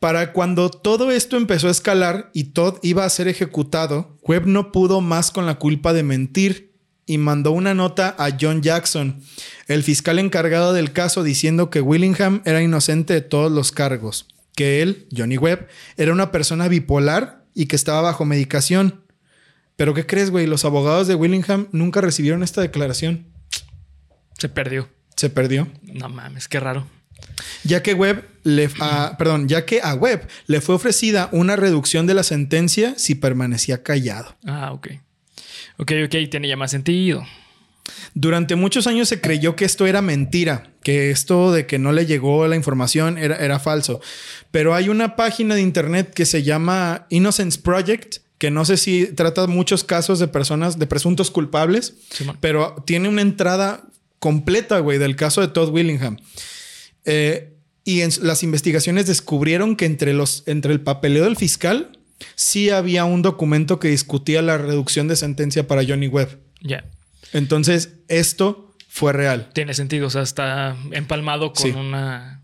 [0.00, 4.72] para cuando todo esto empezó a escalar y Todd iba a ser ejecutado, Webb no
[4.72, 6.72] pudo más con la culpa de mentir
[7.06, 9.22] y mandó una nota a John Jackson,
[9.68, 14.82] el fiscal encargado del caso, diciendo que Willingham era inocente de todos los cargos, que
[14.82, 19.02] él, Johnny Webb, era una persona bipolar y que estaba bajo medicación.
[19.76, 20.48] Pero ¿qué crees, güey?
[20.48, 23.26] Los abogados de Willingham nunca recibieron esta declaración.
[24.36, 24.88] Se perdió.
[25.14, 25.68] Se perdió.
[25.82, 26.86] No mames, qué raro.
[27.64, 32.06] Ya que Webb le, a- perdón, ya que a Webb le fue ofrecida una reducción
[32.06, 34.36] de la sentencia si permanecía callado.
[34.46, 34.88] Ah, ok.
[35.78, 37.24] Ok, ok, tiene ya más sentido.
[38.14, 42.06] Durante muchos años se creyó que esto era mentira, que esto de que no le
[42.06, 44.00] llegó la información era, era falso.
[44.50, 49.06] Pero hay una página de internet que se llama Innocence Project, que no sé si
[49.06, 51.94] trata muchos casos de personas, de presuntos culpables,
[52.40, 53.82] pero tiene una entrada
[54.18, 56.16] completa, güey, del caso de Todd Willingham.
[57.06, 61.98] Eh, y en las investigaciones descubrieron que entre, los, entre el papeleo del fiscal
[62.34, 66.38] sí había un documento que discutía la reducción de sentencia para Johnny Webb.
[66.62, 66.84] Ya.
[67.32, 69.50] Entonces, esto fue real.
[69.52, 70.06] Tiene sentido.
[70.06, 71.70] O sea, está empalmado con Sí.
[71.70, 72.40] una.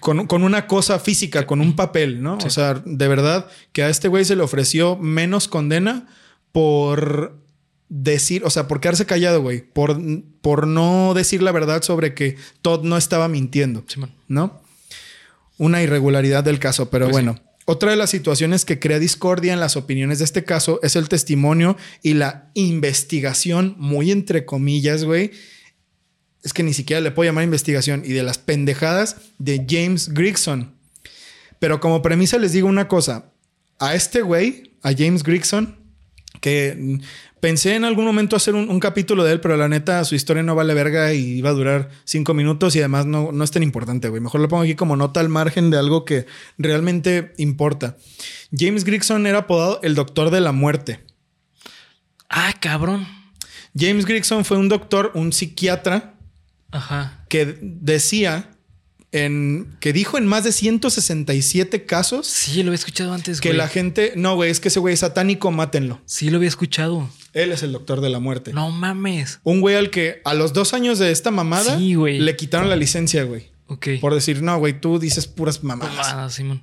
[0.00, 2.40] Con, con una cosa física, con un papel, ¿no?
[2.40, 2.46] Sí.
[2.46, 6.08] O sea, de verdad que a este güey se le ofreció menos condena
[6.50, 7.36] por
[7.94, 9.60] decir, o sea, por quedarse callado, güey.
[9.60, 10.00] Por,
[10.40, 13.84] por no decir la verdad sobre que Todd no estaba mintiendo.
[14.28, 14.62] ¿no?
[15.58, 17.38] Una irregularidad del caso, pero Pues bueno.
[17.64, 21.08] Otra de las situaciones que crea discordia en las opiniones de este caso es el
[21.08, 25.30] testimonio y la investigación, muy entre comillas, güey.
[26.42, 30.74] Es que ni siquiera le puedo llamar investigación y de las pendejadas de James Grigson.
[31.60, 33.26] Pero como premisa les digo una cosa.
[33.78, 35.81] a este güey, a James Grigson,
[36.42, 36.98] que
[37.40, 40.42] pensé en algún momento hacer un, un capítulo de él, pero la neta su historia
[40.42, 43.62] no vale verga y iba a durar cinco minutos y además no, no es tan
[43.62, 44.20] importante, güey.
[44.20, 46.26] Mejor lo pongo aquí como nota al margen de algo que
[46.58, 47.96] realmente importa.
[48.54, 51.00] James Grigson era apodado el Doctor de la Muerte.
[52.28, 53.06] Ah, cabrón.
[53.78, 56.14] James Grigson fue un doctor, un psiquiatra,
[56.72, 57.24] Ajá.
[57.28, 58.50] que decía
[59.12, 63.58] en que dijo en más de 167 casos Sí, lo había escuchado antes, que güey.
[63.58, 66.00] la gente, no, güey, es que ese güey es satánico, mátenlo.
[66.06, 67.08] Sí, lo había escuchado.
[67.34, 68.52] Él es el doctor de la muerte.
[68.52, 69.40] No mames.
[69.42, 72.18] Un güey al que a los dos años de esta mamada Sí, güey.
[72.18, 73.50] le quitaron la licencia, güey.
[73.68, 73.88] Ok.
[74.00, 76.08] Por decir, no, güey, tú dices puras mamadas.
[76.12, 76.62] Ah, Simón.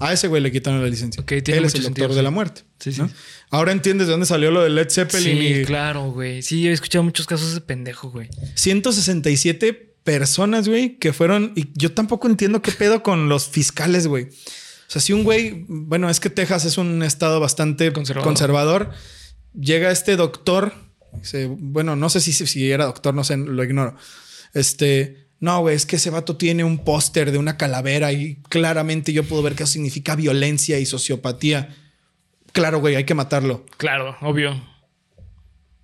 [0.00, 1.20] A ese güey le quitaron la licencia.
[1.20, 2.16] Ok, tiene Él es el sentido, doctor sí.
[2.18, 2.62] de la muerte.
[2.78, 3.00] Sí, sí.
[3.00, 3.10] ¿no?
[3.50, 6.40] Ahora entiendes de dónde salió lo de Led Zeppelin Sí, y claro, güey.
[6.42, 8.28] Sí, he escuchado muchos casos de pendejo, güey.
[8.54, 11.52] 167 personas, güey, que fueron.
[11.54, 14.24] Y yo tampoco entiendo qué pedo con los fiscales, güey.
[14.24, 18.26] O sea, si un güey, bueno, es que Texas es un estado bastante Conservador.
[18.26, 18.90] conservador.
[19.52, 20.72] Llega este doctor,
[21.12, 23.96] dice, bueno, no sé si, si era doctor, no sé, lo ignoro.
[24.54, 29.12] Este, no, güey, es que ese vato tiene un póster de una calavera y claramente
[29.12, 31.76] yo puedo ver que eso significa violencia y sociopatía.
[32.52, 33.66] Claro, güey, hay que matarlo.
[33.76, 34.58] Claro, obvio.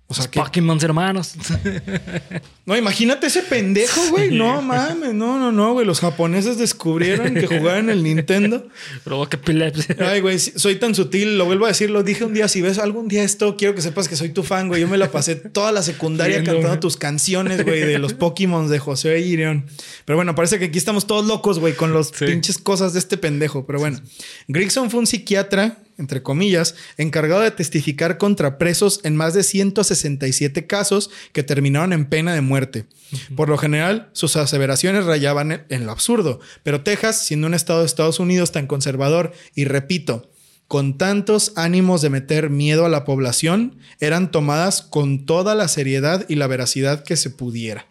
[0.07, 1.35] O sea, que Pokémon hermanos.
[2.67, 4.31] No, imagínate ese pendejo, güey.
[4.35, 5.85] No mames, no, no, no, güey.
[5.85, 8.67] Los japoneses descubrieron que jugaban el Nintendo.
[9.03, 9.95] Provoca epilepsia.
[9.99, 12.47] Ay, güey, soy tan sutil, lo vuelvo a decir, lo dije un día.
[12.47, 14.81] Si ves algún día esto, quiero que sepas que soy tu fan, güey.
[14.81, 16.79] Yo me la pasé toda la secundaria Viendo, cantando güey.
[16.79, 19.67] tus canciones, güey, de los Pokémon de José Irion.
[20.05, 22.25] Pero bueno, parece que aquí estamos todos locos, güey, con los Sí.
[22.25, 23.67] pinches cosas de este pendejo.
[23.67, 24.01] Pero bueno,
[24.47, 30.65] Grigson fue un psiquiatra, entre comillas, encargado de testificar contra presos en más de 167
[30.65, 32.54] casos que terminaron en pena de muerte.
[33.35, 37.79] Por lo general, sus aseveraciones rayaban en- en lo absurdo, pero Texas, siendo un estado
[37.81, 40.31] de Estados Unidos tan conservador y repito,
[40.67, 46.25] con tantos ánimos de meter miedo a la población, eran tomadas con toda la seriedad
[46.27, 47.85] y la veracidad que se pudiera.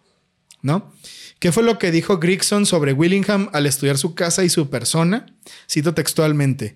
[0.61, 0.91] ¿No?
[1.39, 5.27] ¿Qué fue lo que dijo Grigson sobre Willingham al estudiar su casa y su persona?
[5.69, 6.75] Cito textualmente.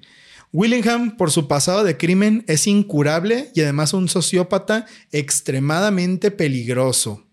[0.54, 7.26] Willingham, por su pasado de crimen, es incurable y además un sociópata extremadamente peligroso.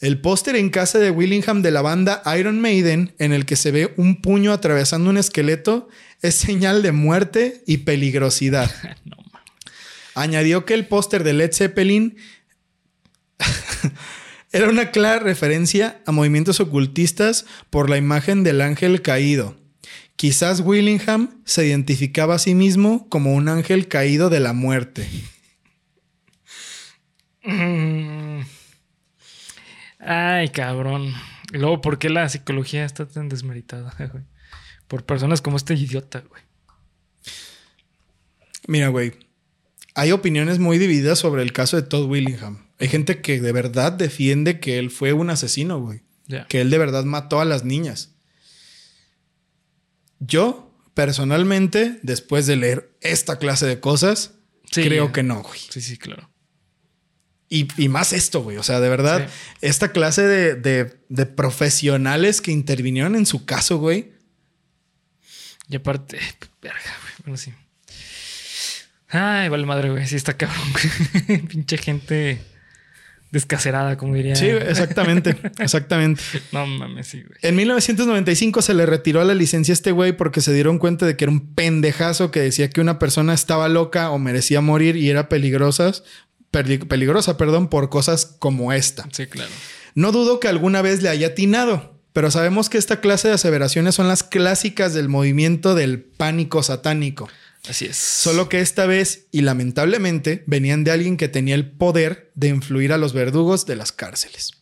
[0.00, 3.70] El póster en casa de Willingham de la banda Iron Maiden, en el que se
[3.70, 5.88] ve un puño atravesando un esqueleto,
[6.22, 8.70] es señal de muerte y peligrosidad.
[9.04, 9.16] No.
[10.14, 12.16] Añadió que el póster de Led Zeppelin
[14.52, 19.56] era una clara referencia a movimientos ocultistas por la imagen del ángel caído.
[20.16, 25.08] Quizás Willingham se identificaba a sí mismo como un ángel caído de la muerte.
[27.42, 28.42] Mm.
[30.00, 31.12] Ay, cabrón.
[31.52, 34.24] Y luego, ¿por qué la psicología está tan desmeritada, güey?
[34.88, 36.42] Por personas como este idiota, güey.
[38.66, 39.12] Mira, güey,
[39.94, 42.66] hay opiniones muy divididas sobre el caso de Todd Willingham.
[42.78, 46.02] Hay gente que de verdad defiende que él fue un asesino, güey.
[46.26, 46.46] Ya.
[46.46, 48.14] que él de verdad mató a las niñas.
[50.20, 54.34] Yo, personalmente, después de leer esta clase de cosas,
[54.70, 54.84] Sí.
[54.84, 55.58] creo que no, güey.
[55.70, 56.29] Sí, sí, claro.
[57.52, 58.56] Y, y más esto, güey.
[58.58, 59.28] O sea, de verdad,
[59.60, 64.12] esta clase de, de- de profesionales que intervinieron en su caso, güey.
[65.68, 66.18] Y aparte,
[66.62, 67.12] verga, güey.
[67.24, 67.52] Bueno, sí.
[69.08, 70.06] Ay, vale madre, güey.
[70.06, 70.62] Sí, está cabrón.
[70.72, 71.38] güey.
[71.48, 72.40] Pinche gente
[73.32, 74.34] descacerada, como diría.
[74.36, 76.22] Sí, exactamente, exactamente.
[76.52, 77.38] No mames, sí, güey.
[77.42, 81.16] En 1995 se le retiró la licencia a este güey porque se dieron cuenta de
[81.16, 85.10] que era un pendejazo que decía que una persona estaba loca o merecía morir y
[85.10, 89.08] era peligrosas, peli- peligrosa, perdón, por cosas como esta.
[89.12, 89.50] Sí, claro.
[89.94, 93.94] No dudo que alguna vez le haya atinado, pero sabemos que esta clase de aseveraciones
[93.94, 97.28] son las clásicas del movimiento del pánico satánico.
[97.68, 97.96] Así es.
[97.96, 102.92] Solo que esta vez, y lamentablemente, venían de alguien que tenía el poder de influir
[102.92, 104.52] a los verdugos de las cárceles.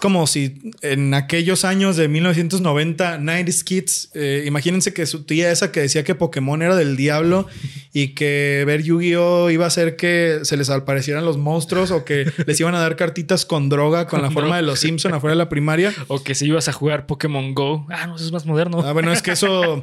[0.00, 5.52] Es como si en aquellos años de 1990, 90s Kids, eh, imagínense que su tía
[5.52, 7.46] esa que decía que Pokémon era del diablo
[7.92, 12.24] y que ver Yu-Gi-Oh iba a hacer que se les aparecieran los monstruos o que
[12.46, 15.38] les iban a dar cartitas con droga con la forma de los Simpson afuera de
[15.38, 15.92] la primaria.
[16.08, 17.86] O que si ibas a jugar Pokémon Go.
[17.90, 18.82] Ah, no, eso es más moderno.
[18.82, 19.82] Ah, bueno, es que eso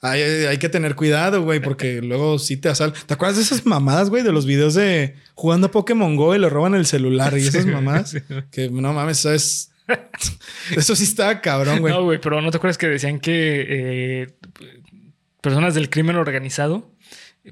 [0.00, 2.92] hay, hay que tener cuidado, güey, porque luego sí te asal.
[2.92, 6.38] ¿Te acuerdas de esas mamadas, güey, de los videos de jugando a Pokémon Go y
[6.38, 7.64] le roban el celular y esas
[8.10, 8.34] Sí, sí.
[8.50, 9.72] Que no mames, eso es.
[10.76, 11.94] Eso sí estaba cabrón, güey.
[11.94, 14.26] No, güey, pero ¿no te acuerdas que decían que eh,
[15.40, 16.90] personas del crimen organizado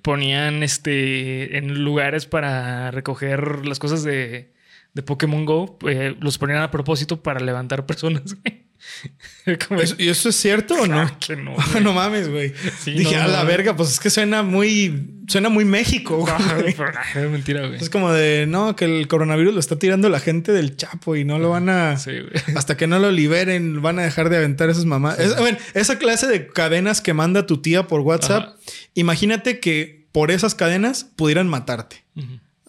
[0.03, 4.53] ponían este en lugares para recoger las cosas de,
[4.94, 8.63] de Pokémon Go, eh, los ponían a propósito para levantar personas, güey.
[9.68, 11.18] Como- ¿Eso- ¿Y eso es cierto o no?
[11.18, 12.53] Que no, no mames, güey.
[12.83, 15.11] Sí, Dije, no, a la verga, pues es que suena muy.
[15.29, 16.16] Suena muy México,
[16.59, 16.75] güey.
[16.77, 17.81] No, ay, es mentira, güey.
[17.81, 21.25] Es como de, no, que el coronavirus lo está tirando la gente del Chapo y
[21.25, 21.97] no lo van a...
[21.97, 22.57] Sí, güey.
[22.57, 25.18] Hasta que no lo liberen, van a dejar de aventar esas mamás.
[25.18, 28.57] Es- bueno, esa clase de cadenas que manda tu tía por WhatsApp, Ajá.
[28.94, 32.05] imagínate que por esas cadenas pudieran matarte.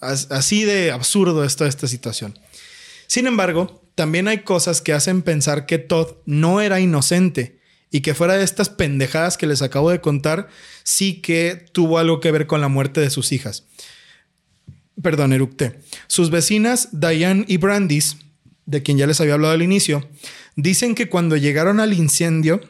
[0.01, 2.39] As- Así de absurdo es toda esta situación.
[3.07, 7.59] Sin embargo, también hay cosas que hacen pensar que Todd no era inocente
[7.91, 10.49] y que fuera de estas pendejadas que les acabo de contar,
[10.83, 13.63] sí que tuvo algo que ver con la muerte de sus hijas.
[15.01, 15.79] Perdón, eructé.
[16.07, 18.17] Sus vecinas, Diane y Brandis,
[18.65, 20.07] de quien ya les había hablado al inicio,
[20.55, 22.61] dicen que cuando llegaron al incendio,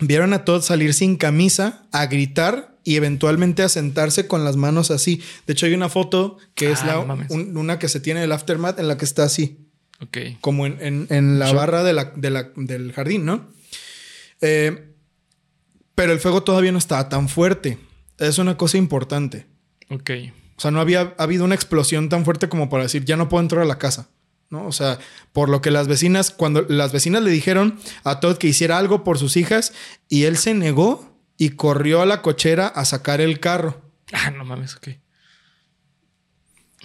[0.00, 4.90] vieron a Todd salir sin camisa, a gritar y eventualmente a sentarse con las manos
[4.90, 5.22] así.
[5.46, 7.30] De hecho, hay una foto que es Ah, la, no mames.
[7.30, 9.58] un- una que se tiene del aftermath en la que está así,
[10.02, 10.18] Ok.
[10.40, 13.48] como en, en- en la barra de la- de la- del jardín, ¿no?
[14.40, 14.88] Eh,
[15.94, 17.78] pero el fuego todavía no estaba tan fuerte.
[18.18, 19.46] Es una cosa importante.
[19.90, 20.10] Ok.
[20.56, 23.42] O sea, no había habido una explosión tan fuerte como para decir, ya no puedo
[23.42, 24.08] entrar a la casa.
[24.50, 24.66] ¿no?
[24.66, 24.98] O sea,
[25.32, 29.02] por lo que las vecinas, cuando las vecinas le dijeron a Todd que hiciera algo
[29.02, 29.72] por sus hijas
[30.10, 33.80] y él se negó y corrió a la cochera a sacar el carro.
[34.12, 34.88] Ah, no mames, ok.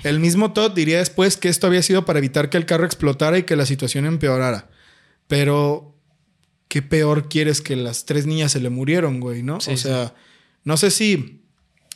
[0.04, 3.38] El mismo Todd diría después que esto había sido para evitar que el carro explotara
[3.38, 4.70] y que la situación empeorara.
[5.28, 5.96] Pero,
[6.68, 9.44] ¿qué peor quieres que las tres niñas se le murieron, güey?
[9.44, 9.60] ¿No?
[9.60, 10.14] Sí, o sea,
[10.64, 11.42] no sé si,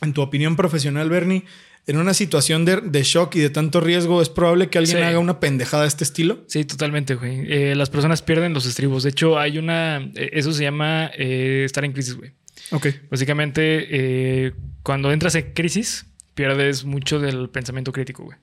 [0.00, 1.44] en tu opinión profesional, Bernie,
[1.86, 5.02] en una situación de, de shock y de tanto riesgo, es probable que alguien Sí.
[5.02, 6.44] haga una pendejada de este estilo.
[6.46, 7.44] Sí, totalmente, güey.
[7.52, 9.02] Eh, las personas pierden los estribos.
[9.02, 9.98] De hecho, hay una.
[10.14, 12.32] eh, eso se llama eh, estar en crisis, güey.
[12.70, 12.86] Ok.
[13.10, 14.52] Básicamente, eh,
[14.84, 18.38] cuando entras en crisis, pierdes mucho del pensamiento crítico, güey.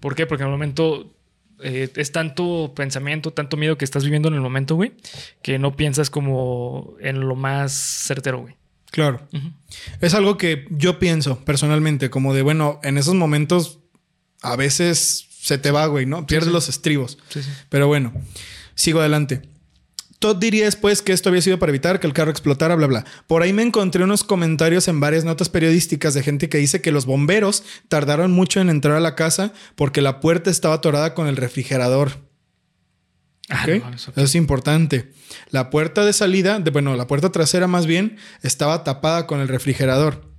[0.00, 0.26] ¿Por qué?
[0.26, 1.12] Porque en el momento
[1.60, 4.92] eh, es tanto pensamiento, tanto miedo que estás viviendo en el momento, güey,
[5.42, 8.56] que no piensas como en lo más certero, güey.
[8.90, 9.26] Claro.
[10.00, 13.80] Es algo que yo pienso personalmente, como de, bueno, en esos momentos
[14.42, 16.26] a veces se te va, güey, ¿no?
[16.26, 16.52] Pierdes sí.
[16.52, 17.18] los estribos.
[17.28, 17.50] Sí, sí.
[17.68, 18.12] Pero bueno,
[18.74, 19.42] sigo adelante.
[20.18, 23.04] Todd diría después que esto había sido para evitar que el carro explotara, bla, bla.
[23.26, 26.92] Por ahí me encontré unos comentarios en varias notas periodísticas de gente que dice que
[26.92, 31.26] los bomberos tardaron mucho en entrar a la casa porque la puerta estaba atorada con
[31.26, 32.26] el refrigerador.
[33.48, 33.94] Ah, ok.
[33.94, 35.12] Eso es importante.
[35.50, 39.48] La puerta de salida, de, bueno, la puerta trasera más bien, estaba tapada con el
[39.48, 40.35] refrigerador.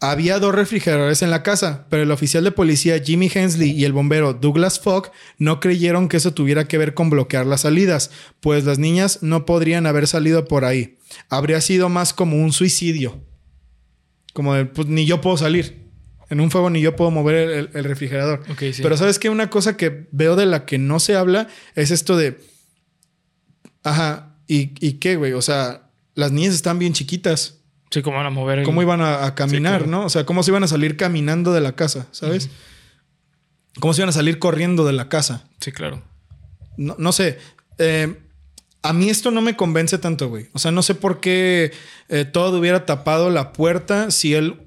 [0.00, 3.92] Había dos refrigeradores en la casa, pero el oficial de policía Jimmy Hensley y el
[3.92, 8.64] bombero Douglas Fogg no creyeron que eso tuviera que ver con bloquear las salidas, pues
[8.64, 10.98] las niñas no podrían haber salido por ahí.
[11.28, 13.20] Habría sido más como un suicidio.
[14.34, 15.88] Como de, pues ni yo puedo salir.
[16.30, 18.42] En un fuego ni yo puedo mover el, refrigerador.
[18.56, 18.82] Sí.
[18.82, 22.16] Pero sabes que una cosa que veo de la que no se habla es esto
[22.16, 22.38] de...
[23.82, 25.32] Ajá, ¿y, y qué, güey?
[25.32, 27.57] O sea, las niñas están bien chiquitas.
[27.90, 28.64] Sí, cómo van a mover el...
[28.64, 29.90] ¿Cómo iban a, a caminar, claro.
[29.90, 30.04] no?
[30.04, 32.50] O sea, ¿cómo se iban a salir caminando de la casa, sabes?
[33.80, 35.48] ¿Cómo se iban a salir corriendo de la casa?
[35.60, 36.02] Sí, claro.
[36.76, 37.38] No, no sé.
[37.78, 38.14] Eh,
[38.82, 40.48] a mí esto no me convence tanto, güey.
[40.52, 41.72] O sea, no sé por qué
[42.08, 44.60] eh, todo hubiera tapado la puerta si él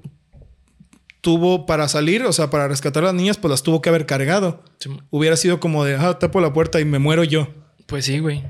[1.20, 4.06] tuvo para salir, o sea, para rescatar a las niñas, pues las tuvo que haber
[4.06, 4.64] cargado.
[4.78, 7.48] Sí, Hubiera sido como de, ah, tapo la puerta y me muero yo.
[7.86, 8.44] Pues sí, güey.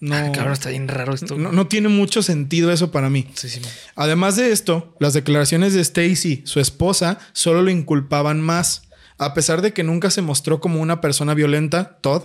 [0.00, 1.36] No, Ah, cabrón, está bien raro esto.
[1.36, 3.26] no, no tiene mucho sentido eso para mí.
[3.34, 3.60] Sí, sí.
[3.96, 8.82] Además de esto, las declaraciones de Stacy, su esposa, solo lo inculpaban más.
[9.18, 12.22] A pesar de que nunca se mostró como una persona violenta, Todd,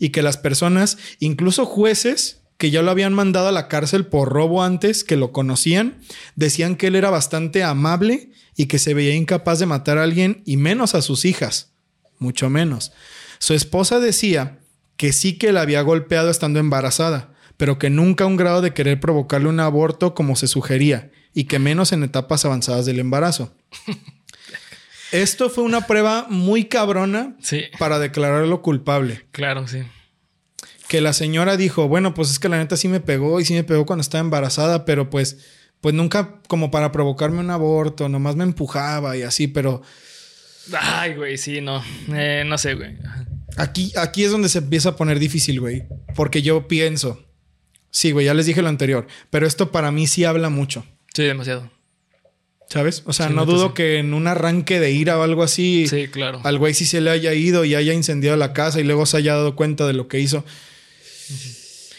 [0.00, 4.28] y que las personas, incluso jueces que ya lo habían mandado a la cárcel por
[4.28, 6.00] robo antes, que lo conocían,
[6.34, 10.42] decían que él era bastante amable y que se veía incapaz de matar a alguien
[10.44, 11.72] y menos a sus hijas,
[12.18, 12.92] mucho menos.
[13.38, 14.58] Su esposa decía
[14.96, 18.72] que sí que la había golpeado estando embarazada, pero que nunca a un grado de
[18.74, 23.54] querer provocarle un aborto como se sugería, y que menos en etapas avanzadas del embarazo.
[25.12, 29.26] Esto fue una prueba muy cabrona Sí, para declararlo culpable.
[29.30, 29.82] claro, sí.
[30.88, 33.54] Que la señora dijo, bueno, pues es que la neta sí me pegó y sí
[33.54, 35.38] me pegó cuando estaba embarazada, pero pues,
[35.80, 39.82] pues nunca como para provocarme un aborto, nomás me empujaba y así, pero
[40.78, 41.82] Ay, güey, sí, no.
[42.12, 42.96] Eh, no sé, güey.
[43.56, 45.84] Aquí, aquí es donde se empieza a poner difícil, güey.
[46.14, 47.22] Porque yo pienso.
[47.90, 49.06] Sí, güey, ya les dije lo anterior.
[49.30, 50.84] Pero esto para mí sí habla mucho.
[51.14, 51.70] Sí, demasiado.
[52.68, 53.02] ¿Sabes?
[53.04, 53.74] O sea, Sí, no dudo sí.
[53.74, 55.86] que en un arranque de ira o algo así.
[55.88, 56.40] Sí, claro.
[56.44, 59.18] Al güey sí se le haya ido y haya incendiado la casa y luego se
[59.18, 60.42] haya dado cuenta de lo que hizo.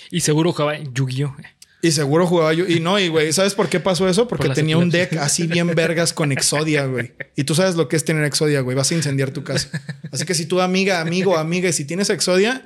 [0.10, 1.36] Y seguro jugaba en Yu-Gi-Oh!
[1.84, 2.66] Y seguro jugaba yo.
[2.66, 4.26] Y no, y güey, ¿sabes por qué pasó eso?
[4.30, 7.12] Porque Por tenía un deck así bien vergas con Exodia, güey.
[7.36, 8.76] Y tú sabes lo que es tener Exodia, güey.
[8.76, 9.70] Vas a incendiar tu casa.
[10.10, 12.64] Así que si tu amiga, amigo, amiga, y si tienes Exodia,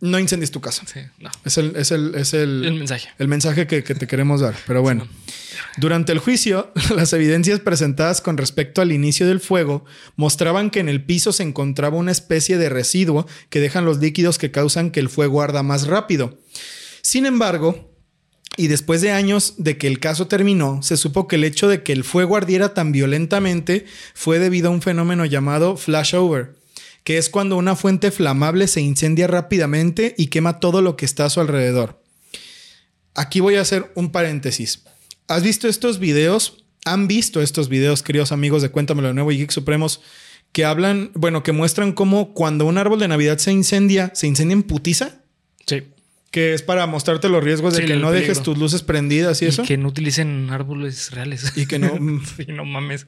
[0.00, 0.82] no incendies tu casa.
[0.92, 1.30] Sí, no.
[1.44, 3.10] Es el, es el, es el, El mensaje.
[3.16, 4.56] el mensaje que, que te queremos dar.
[4.66, 5.06] Pero bueno,
[5.76, 9.84] durante el juicio, las evidencias presentadas con respecto al inicio del fuego
[10.16, 14.36] mostraban que en el piso se encontraba una especie de residuo que dejan los líquidos
[14.36, 16.40] que causan que el fuego arda más rápido.
[17.04, 17.92] Sin embargo,
[18.56, 21.82] y después de años de que el caso terminó, se supo que el hecho de
[21.82, 23.84] que el fuego ardiera tan violentamente
[24.14, 26.54] fue debido a un fenómeno llamado flashover,
[27.04, 31.26] que es cuando una fuente flamable se incendia rápidamente y quema todo lo que está
[31.26, 32.02] a su alrededor.
[33.14, 34.84] Aquí voy a hacer un paréntesis.
[35.28, 36.64] ¿Has visto estos videos?
[36.86, 40.00] ¿Han visto estos videos, queridos amigos de Cuéntamelo de nuevo y Geek Supremos?
[40.52, 44.54] Que hablan, bueno, que muestran cómo cuando un árbol de Navidad se incendia, se incendia
[44.54, 45.20] en putiza
[45.66, 45.82] Sí.
[46.34, 49.44] Que es para mostrarte los riesgos de Sí, que no dejes tus luces prendidas y,
[49.44, 49.62] Y eso.
[49.62, 51.52] que no utilicen árboles reales.
[51.56, 51.94] Y que no.
[52.00, 53.06] mm, sí, no mames.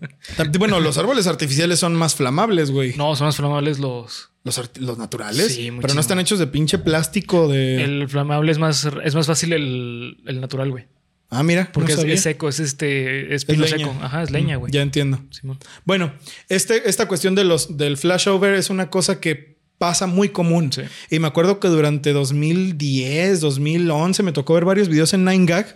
[0.60, 2.94] Bueno, los árboles artificiales son más flamables, güey.
[2.96, 4.30] No, son más flamables los.
[4.44, 5.48] Los, los naturales.
[5.48, 6.00] Sí, pero no muchísimo.
[6.02, 7.82] están hechos de pinche plástico de.
[7.82, 10.86] El flamable es más, es más fácil el, el natural, güey.
[11.28, 11.68] Ah, mira.
[11.72, 13.34] Porque no es, es seco, es este.
[13.34, 13.78] Es Es pino leña.
[13.78, 13.96] seco.
[14.00, 14.72] Ajá, es leña, Mm, güey.
[14.72, 15.18] Ya entiendo.
[15.30, 15.58] Simón.
[15.84, 16.12] Bueno,
[16.48, 20.72] este, esta cuestión de los, del flashover es una cosa que pasa muy común.
[20.72, 20.82] Sí.
[21.10, 25.66] Y me acuerdo que durante 2010, 2011 me tocó ver varios videos en 9gag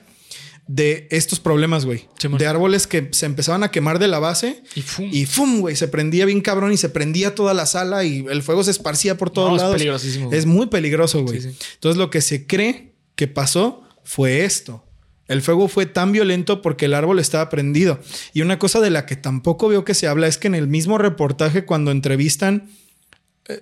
[0.67, 2.07] de estos problemas, güey.
[2.39, 5.09] De árboles que se empezaban a quemar de la base Y fum.
[5.11, 5.61] y ¡fum!
[5.61, 8.71] güey, se prendía bien cabrón y se prendía toda la sala y el fuego se
[8.71, 9.75] esparcía por todos No, es lados.
[9.77, 10.39] peligrosísimo, güey.
[10.39, 11.41] Es muy peligroso, güey.
[11.41, 11.49] Sí.
[11.75, 14.85] Entonces lo que se cree que pasó fue esto.
[15.27, 18.01] El fuego fue tan violento porque el árbol estaba prendido.
[18.33, 20.67] Y una cosa de la que tampoco veo que se habla es que en el
[20.69, 22.69] mismo reportaje cuando entrevistan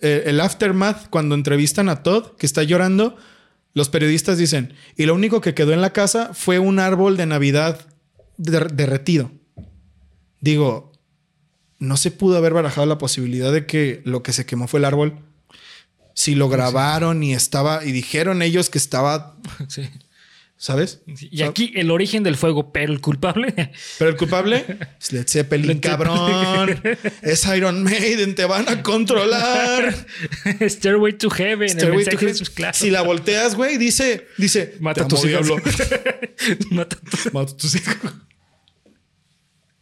[0.03, 3.17] eh, el aftermath, cuando entrevistan a Todd, que está llorando,
[3.75, 7.27] los periodistas dicen, y lo único que quedó en la casa fue un árbol de
[7.27, 7.87] Navidad
[8.37, 9.31] der- derretido.
[10.41, 10.93] Digo,
[11.79, 14.85] no se pudo haber barajado la posibilidad de que lo que se quemó fue el
[14.85, 15.19] árbol.
[16.15, 19.37] Si lo grabaron y estaba, y dijeron ellos que estaba,
[19.69, 19.89] Sí.
[20.61, 21.01] ¿Sabes?
[21.07, 23.73] Y aquí el origen del fuego, pero el culpable.
[23.99, 24.65] Pero el culpable
[25.01, 26.81] es Led Zeppelin, cabrón.
[27.23, 29.95] es Iron Maiden, te van a controlar.
[30.61, 31.69] Stairway to Heaven.
[31.71, 32.75] Stairway el to Heaven.
[32.75, 35.47] Si la volteas, güey, dice, dice, Mata a "Te tus hijos.
[35.47, 35.63] diablo".
[36.73, 37.97] Mata a tus- Mata a tus hijos.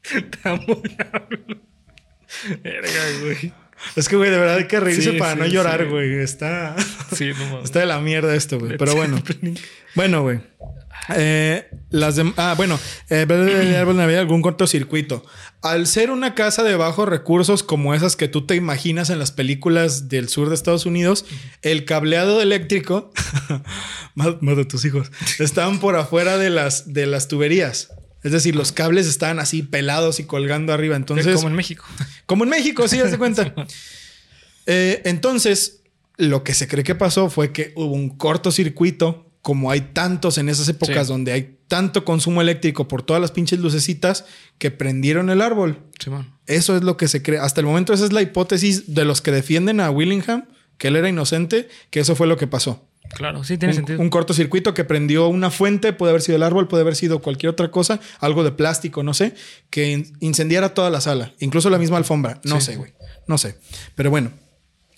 [0.02, 1.60] Te amo, diablo.
[2.62, 2.90] Verga,
[3.22, 3.52] güey.
[3.94, 5.86] Es que, güey, de verdad hay que reírse Sí, para sí, no llorar, sí.
[5.90, 6.14] güey.
[6.20, 6.74] Está,
[7.14, 7.64] Sí, no mames.
[7.64, 8.76] está de la mierda esto, güey.
[8.76, 9.22] Pero bueno.
[9.94, 10.40] Bueno, güey.
[11.14, 15.24] Eh, las dem- ah, bueno, eh, había algún cortocircuito.
[15.62, 19.30] Al ser una casa de bajos recursos como esas que tú te imaginas en las
[19.30, 21.24] películas del sur de Estados Unidos,
[21.62, 23.12] el cableado eléctrico,
[24.14, 27.90] mata a tus hijos, estaban por afuera de las, de las tuberías.
[28.26, 30.96] Es decir, los cables estaban así pelados y colgando arriba.
[30.96, 31.84] Entonces, Como en México.
[32.26, 33.54] como en México, sí, de cuenta.
[34.66, 35.82] Eh, entonces,
[36.16, 40.48] lo que se cree que pasó fue que hubo un cortocircuito, como hay tantos en
[40.48, 41.12] esas épocas Sí.
[41.12, 44.24] donde hay tanto consumo eléctrico por todas las pinches lucecitas
[44.58, 45.82] que prendieron el árbol.
[46.46, 47.38] Eso es lo que se cree.
[47.38, 50.46] Hasta el momento esa es la hipótesis de los que defienden a Willingham,
[50.78, 52.88] que él era inocente, que eso fue lo que pasó.
[53.14, 54.00] Claro, sí, tiene un, sentido.
[54.00, 57.50] un cortocircuito que prendió una fuente, puede haber sido el árbol, puede haber sido cualquier
[57.50, 59.34] otra cosa, algo de plástico, no sé,
[59.70, 62.40] que in- incendiara toda la sala, incluso la misma alfombra.
[62.44, 62.66] No Sí.
[62.72, 62.92] sé, güey.
[63.26, 63.59] No sé.
[63.94, 64.30] Pero bueno,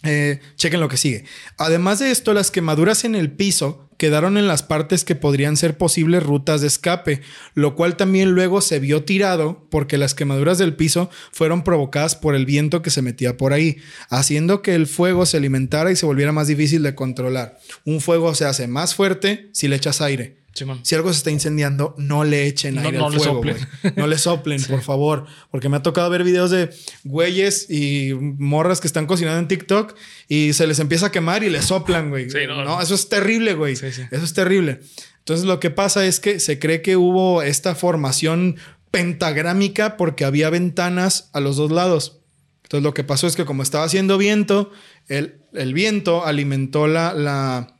[0.02, 1.24] eh, chequen lo que sigue.
[1.56, 5.76] Además de esto, las quemaduras en el piso quedaron en las partes que podrían ser
[5.76, 7.20] posibles rutas de escape,
[7.54, 12.34] lo cual también luego se vio tirado porque las quemaduras del piso fueron provocadas por
[12.34, 13.78] el viento que se metía por ahí,
[14.08, 17.58] haciendo que el fuego se alimentara y se volviera más difícil de controlar.
[17.84, 20.38] Un fuego se hace más fuerte si le echas aire.
[20.82, 23.56] Si algo se está incendiando, no le echen No- aire no al le fuego, soplen.
[23.82, 23.92] güey.
[23.96, 25.26] No le soplen, por favor.
[25.52, 26.70] Porque me ha tocado ver videos de
[27.04, 29.94] güeyes y morras que están cocinando en TikTok
[30.28, 32.28] y se les empieza a quemar y le soplan, güey.
[32.28, 32.80] Sí, no, no, no.
[32.82, 33.76] eso es terrible, güey.
[33.76, 34.02] Sí, sí.
[34.10, 34.80] Eso es terrible.
[35.18, 38.56] Entonces lo que pasa es que se cree que hubo esta formación
[38.90, 42.20] pentagrámica porque había ventanas a los dos lados.
[42.64, 44.70] Entonces lo que pasó es que como estaba haciendo viento,
[45.08, 47.77] el, el viento alimentó la, la,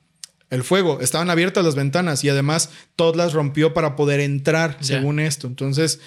[0.50, 1.00] el fuego.
[1.00, 5.46] Estaban abiertas las ventanas y además Todd las rompió para poder entrar, según esto.
[5.46, 6.00] Entonces,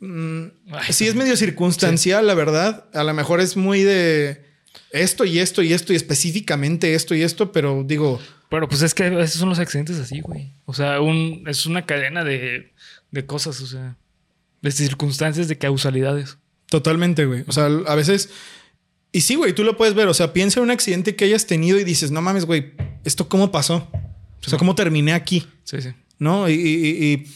[0.00, 2.86] mm, Ay, sí es medio circunstancial, la verdad.
[2.94, 4.44] A lo mejor es muy de
[4.90, 8.94] esto y esto y esto y específicamente esto y esto, pero digo, Pero pues es
[8.94, 10.52] que esos son los accidentes así, güey.
[10.64, 12.72] O sea, un, es una cadena de,
[13.10, 13.96] de cosas, o sea,
[14.62, 16.38] de circunstancias, de causalidades.
[16.70, 17.44] Totalmente, güey.
[17.46, 18.30] O sea, a veces.
[19.12, 20.08] Y sí, güey, tú lo puedes ver.
[20.08, 22.72] O sea, piensa en un accidente que hayas tenido y dices, no mames, güey,
[23.04, 23.88] ¿esto cómo pasó?
[24.46, 25.46] O sea, ¿cómo terminé aquí?
[25.64, 25.88] Sí, sí.
[26.18, 26.48] ¿No?
[26.48, 27.26] Y, y- y-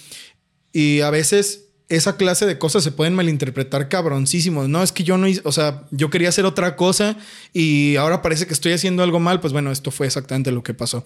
[0.75, 4.69] y a veces esa clase de cosas se pueden malinterpretar cabroncísimos.
[4.69, 7.19] No, es que yo no hice, o sea, yo quería hacer otra cosa
[7.53, 9.41] y ahora parece que estoy haciendo algo mal.
[9.41, 11.05] Pues bueno, esto fue exactamente lo que pasó.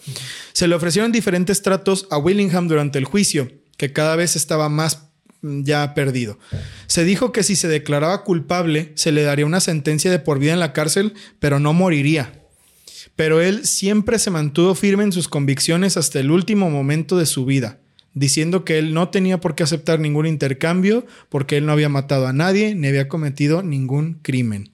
[0.53, 5.09] Se le ofrecieron diferentes tratos a Willingham durante el juicio, que cada vez estaba más
[5.43, 6.39] mm, ya perdido.
[6.87, 10.53] Se dijo que si se declaraba culpable, se le daría una sentencia de por vida
[10.53, 12.43] en la cárcel, pero no moriría.
[13.17, 17.45] Pero él siempre se mantuvo firme en sus convicciones hasta el último momento de su
[17.45, 17.81] vida
[18.17, 22.27] diciendo que él no tenía por qué aceptar ningún intercambio porque él no había matado
[22.27, 24.71] a nadie ni había cometido ningún crimen.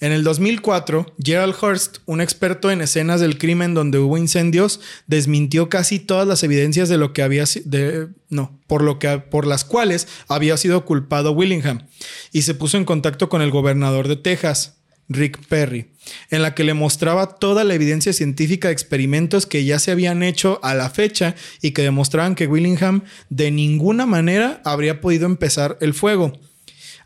[0.00, 5.68] En el 2004, Gerald Hurst, un experto en escenas del crimen donde hubo incendios, desmintió
[5.68, 9.64] casi todas las evidencias de lo que había de, no, por lo que por las
[9.64, 11.86] cuales había sido culpado Willingham
[12.32, 14.78] y se puso en contacto con el gobernador de Texas,
[15.10, 15.90] Rick Perry,
[16.30, 20.22] en la que le mostraba toda la evidencia científica de experimentos que ya se habían
[20.22, 25.76] hecho a la fecha y que demostraban que Willingham de ninguna manera habría podido empezar
[25.82, 26.32] el fuego.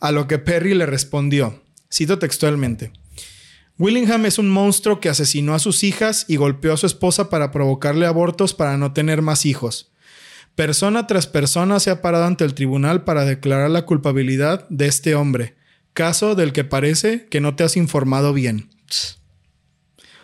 [0.01, 1.64] A lo que Perry le respondió,
[1.95, 2.93] cito textualmente,
[3.79, 7.51] Willingham es un monstruo que asesinó a sus hijas y golpeó a su esposa para
[7.51, 9.93] provocarle abortos para no tener más hijos.
[10.55, 15.15] Persona tras persona se ha parado ante el tribunal para declarar la culpabilidad de este
[15.15, 15.57] hombre
[15.95, 18.69] Caso del que parece que no te has informado bien.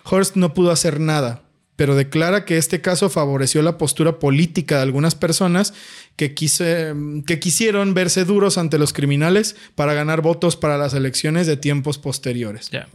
[0.05, 1.45] Horst no pudo hacer nada,
[1.81, 5.73] pero declara que este caso favoreció la postura política de algunas personas
[6.15, 11.57] que, que quisieron verse duros ante los criminales para ganar votos para las elecciones de
[11.57, 12.69] tiempos posteriores.
[12.69, 12.87] Ya.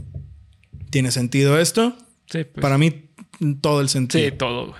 [0.91, 1.97] ¿Tiene sentido esto?
[2.27, 2.61] Sí, pues.
[2.61, 3.09] Para mí,
[3.59, 4.23] todo el sentido.
[4.23, 4.79] Sí, todo, güey.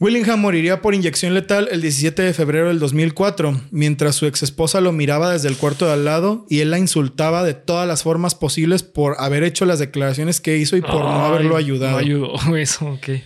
[0.00, 4.80] Willingham moriría por inyección letal el 17 de febrero del 2004, mientras su ex esposa
[4.80, 8.02] lo miraba desde el cuarto de al lado y él la insultaba de todas las
[8.02, 11.92] formas posibles por haber hecho las declaraciones que hizo y por no haberlo ayudado.
[11.92, 13.20] No ayudó eso, ok.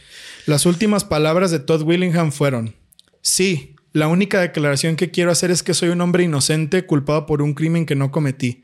[0.45, 2.77] Las últimas palabras de Todd Willingham fueron:
[3.23, 7.41] Sí, la única declaración que quiero hacer es que soy un hombre inocente culpado por
[7.41, 8.63] un crimen que no cometí.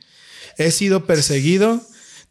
[0.59, 1.81] He sido perseguido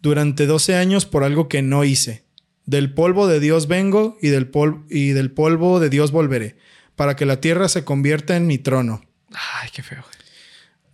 [0.01, 2.22] durante 12 años por algo que no hice.
[2.66, 4.49] Del polvo de Dios vengo y del,
[4.89, 6.55] y del polvo de Dios volveré,
[6.95, 9.03] para que la tierra se convierta en mi trono.
[9.32, 10.03] Ay, qué feo.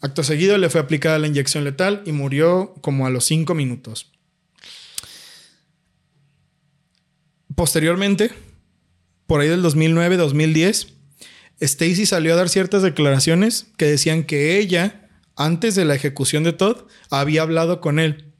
[0.01, 4.11] Acto seguido le fue aplicada la inyección letal y murió como a los cinco minutos.
[7.53, 8.31] Posteriormente,
[9.27, 10.93] por ahí del 2009-2010,
[11.59, 16.53] Stacy salió a dar ciertas declaraciones que decían que ella, antes de la ejecución de
[16.53, 18.33] Todd, había hablado con él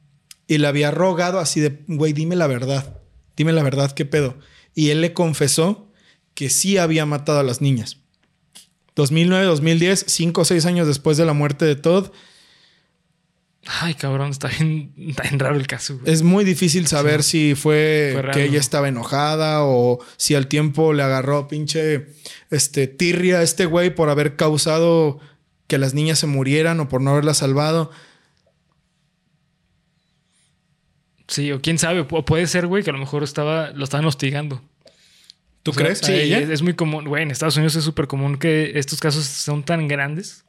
[0.47, 2.99] y le había rogado así de, güey, dime la verdad
[3.39, 4.37] dime la verdad, ¿qué pedo?
[4.75, 5.89] Y él le confesó
[6.33, 7.97] que sí había matado a las niñas.
[8.97, 12.11] 2009-2010, cinco o seis años después de la muerte de Todd.
[13.65, 14.93] Ay, cabrón, está bien,
[15.37, 16.01] raro el caso.
[16.03, 21.03] Es muy difícil saber si fue, que ella estaba enojada o si al tiempo le
[21.03, 22.07] agarró pinche
[22.49, 25.19] este, tirria a este güey por haber causado
[25.67, 27.89] que las niñas se murieran o por no haberlas salvado.
[31.30, 34.05] Sí, o quién sabe, o puede ser, güey, que a lo mejor estaba, lo estaban
[34.05, 34.61] hostigando.
[35.61, 35.99] ¿Tú crees?
[35.99, 39.63] Sí, es, muy común, güey, en Estados Unidos es súper común que estos casos son
[39.63, 40.45] tan grandes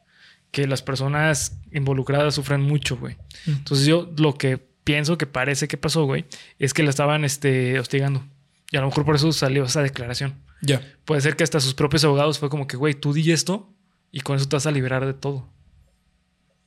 [0.51, 3.17] que las personas involucradas sufren mucho, güey.
[3.45, 3.51] Mm.
[3.51, 6.25] Entonces yo lo que pienso que parece que pasó, güey,
[6.59, 8.25] es que la estaban este, hostigando.
[8.71, 10.35] Y a lo mejor por eso salió esa declaración.
[10.63, 10.81] Ya.
[11.05, 13.69] Puede ser que hasta sus propios abogados fue como que, güey, tú di esto
[14.11, 15.47] y con eso te vas a liberar de todo.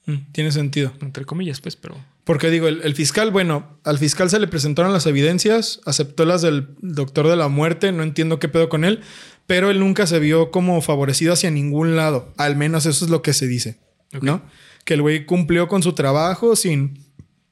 [0.06, 0.94] Mm, tiene sentido.
[1.02, 1.96] Entre comillas, pues, pero.
[2.24, 6.70] Porque digo, el, fiscal, bueno, al fiscal se le presentaron las evidencias, aceptó las del
[6.80, 9.02] doctor de la muerte, no entiendo qué pedo con él,
[9.46, 12.34] pero él nunca se vio como favorecido hacia ningún lado.
[12.38, 13.78] Al menos eso es lo que se dice,
[14.22, 14.42] ¿no?
[14.86, 17.04] Que el güey cumplió con su trabajo sin,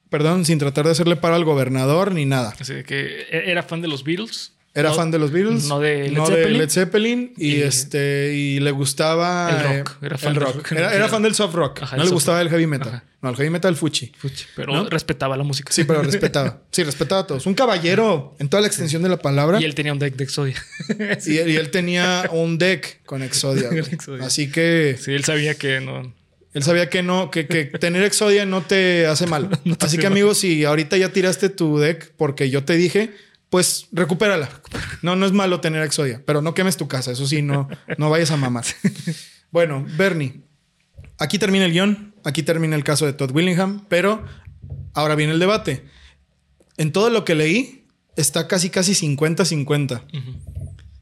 [0.08, 2.54] perdón, sin tratar de hacerle paro al gobernador ni nada.
[2.58, 4.51] Así que e-, era fan de los Beatles.
[4.74, 5.66] Era fan de los Beatles.
[5.66, 7.34] No de Led Zeppelin.
[7.36, 9.96] y, este y le gustaba el rock.
[10.02, 10.72] Era fan, del rock.
[10.72, 11.80] Era, fan del soft rock.
[11.96, 13.02] no le gustaba el heavy metal.
[13.20, 14.12] No, el heavy metal fuchi.
[14.16, 14.46] Fuchi.
[14.56, 15.72] Pero respetaba la música.
[15.72, 16.62] Sí, pero respetaba.
[16.70, 17.46] Sí, respetaba a todos.
[17.46, 19.60] Un caballero en toda la extensión de la palabra.
[19.60, 20.56] Y él tenía un deck de Exodia.
[21.26, 23.68] y, él, tenía un deck con Exodia.
[24.22, 24.96] Así que.
[24.98, 26.14] Sí, él sabía que no.
[26.54, 29.48] Él sabía que no, que, que tener Exodia no te hace mal.
[29.80, 33.10] Así que, amigos, si ahorita ya tiraste tu deck porque yo te dije,
[33.52, 34.48] pues recupérala.
[35.02, 37.12] No, no es malo tener Exodia, pero no quemes tu casa.
[37.12, 38.64] Eso sí, no, no vayas a mamar.
[39.50, 40.40] Bueno, Bernie,
[41.18, 44.24] aquí termina el guion, aquí termina el caso de Todd Willingham, pero
[44.94, 45.84] ahora viene el debate.
[46.78, 47.86] En todo lo que leí,
[48.16, 50.00] está casi, casi 50-50.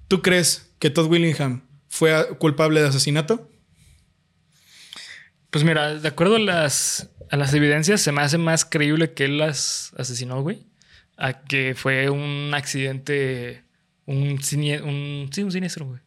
[0.08, 3.48] ¿Tú crees que Todd Willingham fue culpable de asesinato?
[5.50, 9.26] Pues mira, de acuerdo a las, a las evidencias, se me hace más creíble que
[9.26, 10.68] él las asesinó, güey
[11.20, 13.62] a que fue un accidente,
[14.06, 16.00] un, un, sí, un siniestro, güey.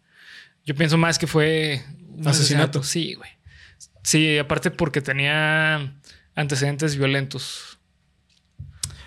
[0.65, 2.79] Yo pienso más que fue un Asesinato.
[2.79, 2.83] asesinato.
[2.83, 3.29] Sí, güey.
[4.03, 5.93] Sí, aparte porque tenía
[6.35, 7.77] antecedentes violentos.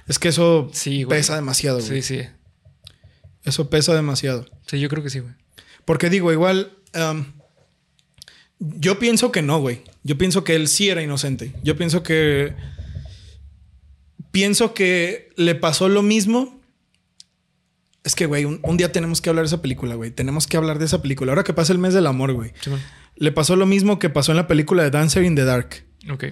[0.06, 2.02] Es que eso Sí, pesa demasiado, güey.
[2.02, 2.28] Sí, sí.
[3.42, 4.46] Eso pesa demasiado.
[4.66, 5.34] Sí, yo creo que sí, güey.
[5.84, 6.72] Porque digo, igual.
[6.94, 7.24] um,
[8.58, 9.82] yo pienso que no, güey.
[10.02, 11.52] Yo pienso que él sí era inocente.
[11.62, 12.54] Yo pienso que.
[14.36, 16.60] Pienso que le pasó lo mismo.
[18.04, 20.10] Es que, güey, un, un día tenemos que hablar de esa película, güey.
[20.10, 21.32] Tenemos que hablar de esa película.
[21.32, 22.52] Ahora que pasa el mes del amor, güey.
[23.16, 25.84] Le pasó lo mismo que pasó en la película de Dancer in the Dark.
[26.10, 26.24] Ok.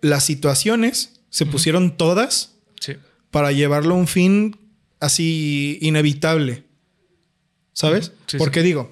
[0.00, 2.94] Las situaciones se pusieron todas Sí.
[3.30, 4.56] para llevarlo a un fin
[5.00, 6.64] así inevitable.
[7.74, 8.12] ¿Sabes?
[8.26, 8.90] Sí, Porque digo,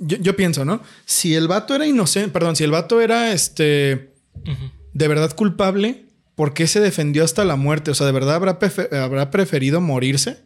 [0.00, 0.80] yo, yo pienso, ¿no?
[1.04, 4.14] Si el vato era inocente, perdón, si el vato era este
[4.94, 6.05] de verdad culpable,
[6.36, 7.90] ¿por qué se defendió hasta la muerte?
[7.90, 8.58] O sea, ¿de verdad habrá,
[9.02, 10.44] habrá preferido morirse?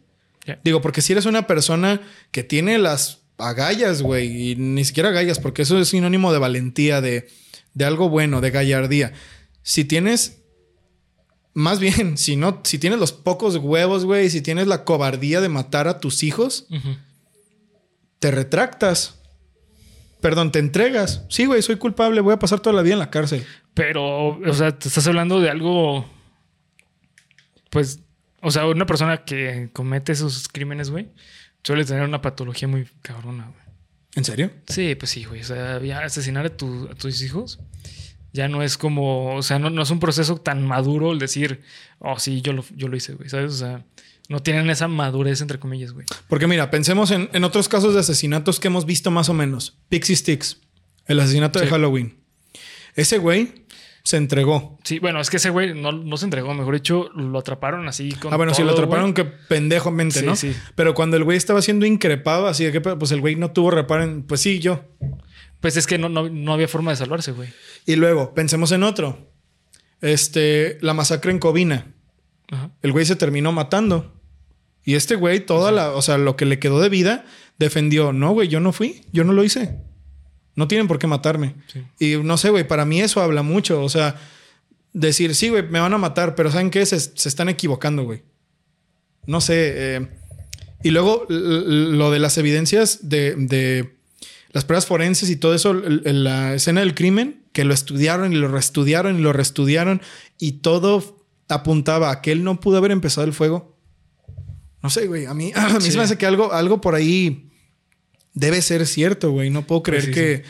[0.63, 5.39] Digo, porque si eres una persona que tiene las agallas, güey, y ni siquiera agallas,
[5.39, 7.29] porque eso es sinónimo de valentía, de,
[7.75, 9.13] de algo bueno, de gallardía.
[9.61, 10.41] Si tienes,
[11.53, 15.49] más bien, si no, si tienes los pocos huevos, güey, si tienes la cobardía de
[15.49, 16.67] matar a tus hijos,
[18.19, 19.15] te retractas.
[20.21, 21.23] Perdón, te entregas.
[21.29, 23.45] Sí, güey, soy culpable, voy a pasar toda la vida en la cárcel.
[23.73, 26.05] Pero, o sea, te estás hablando de algo.
[27.69, 27.99] Pues,
[28.41, 31.09] o sea, una persona que comete esos crímenes, güey,
[31.63, 33.61] suele tener una patología muy cabrona, güey.
[34.15, 34.51] ¿En serio?
[34.67, 35.41] Sí, pues sí, güey.
[35.41, 37.59] O sea, ya asesinar a, tu- a tus hijos
[38.33, 39.35] ya no es como.
[39.35, 41.61] O sea, no, no es un proceso tan maduro el decir,
[41.99, 43.29] oh, sí, yo lo, yo lo hice, güey.
[43.29, 43.53] ¿Sabes?
[43.53, 43.85] O sea,
[44.27, 46.05] no tienen esa madurez, entre comillas, güey.
[46.27, 49.77] Porque mira, pensemos en, en otros casos de asesinatos que hemos visto más o menos.
[49.87, 50.59] Pixie Sticks,
[51.05, 51.67] el asesinato de.
[51.67, 52.17] Halloween.
[52.95, 53.60] Ese güey
[54.03, 54.77] se entregó.
[54.83, 58.11] Sí, bueno, es que ese güey no, no se entregó, mejor dicho, lo atraparon así
[58.13, 58.33] con.
[58.33, 59.25] ah, bueno, si lo todo, atraparon, güey.
[59.25, 60.35] que pendejamente, Sí, ¿no?
[60.35, 60.53] sí.
[60.75, 63.71] Pero cuando el güey estaba siendo increpado, así de que, pues el güey no tuvo
[63.71, 64.83] reparo en, pues sí, yo.
[65.59, 67.49] Pues es que no, no, no había forma de salvarse, güey.
[67.85, 69.29] Y luego, pensemos en otro.
[70.01, 71.93] Este, la masacre en Covina.
[72.51, 72.71] Ajá.
[72.81, 74.19] El güey se terminó matando.
[74.83, 77.25] Y este güey, toda la, o sea, lo que le quedó de vida,
[77.59, 79.77] defendió, no, güey, yo no fui, yo no lo hice.
[80.55, 81.55] No tienen por qué matarme.
[81.71, 81.83] Sí.
[81.99, 83.81] Y no sé, güey, para mí eso habla mucho.
[83.83, 84.15] O sea,
[84.93, 86.85] decir, sí, güey, me van a matar, pero ¿saben qué?
[86.85, 88.23] Se, se están equivocando, güey.
[89.25, 89.55] No sé.
[89.75, 90.07] eh,
[90.83, 93.95] y luego lo de las evidencias de, de
[94.51, 98.47] las pruebas forenses y todo eso, la escena del crimen, que lo estudiaron y lo
[98.47, 100.01] reestudiaron y lo reestudiaron
[100.39, 103.77] y todo apuntaba a que él no pudo haber empezado el fuego.
[104.81, 105.91] No sé, güey, a mí, a mí Sí.
[105.91, 107.50] se me hace que algo, algo por ahí
[108.33, 109.49] debe ser cierto, güey.
[109.49, 110.43] No puedo creer Pues sí, que...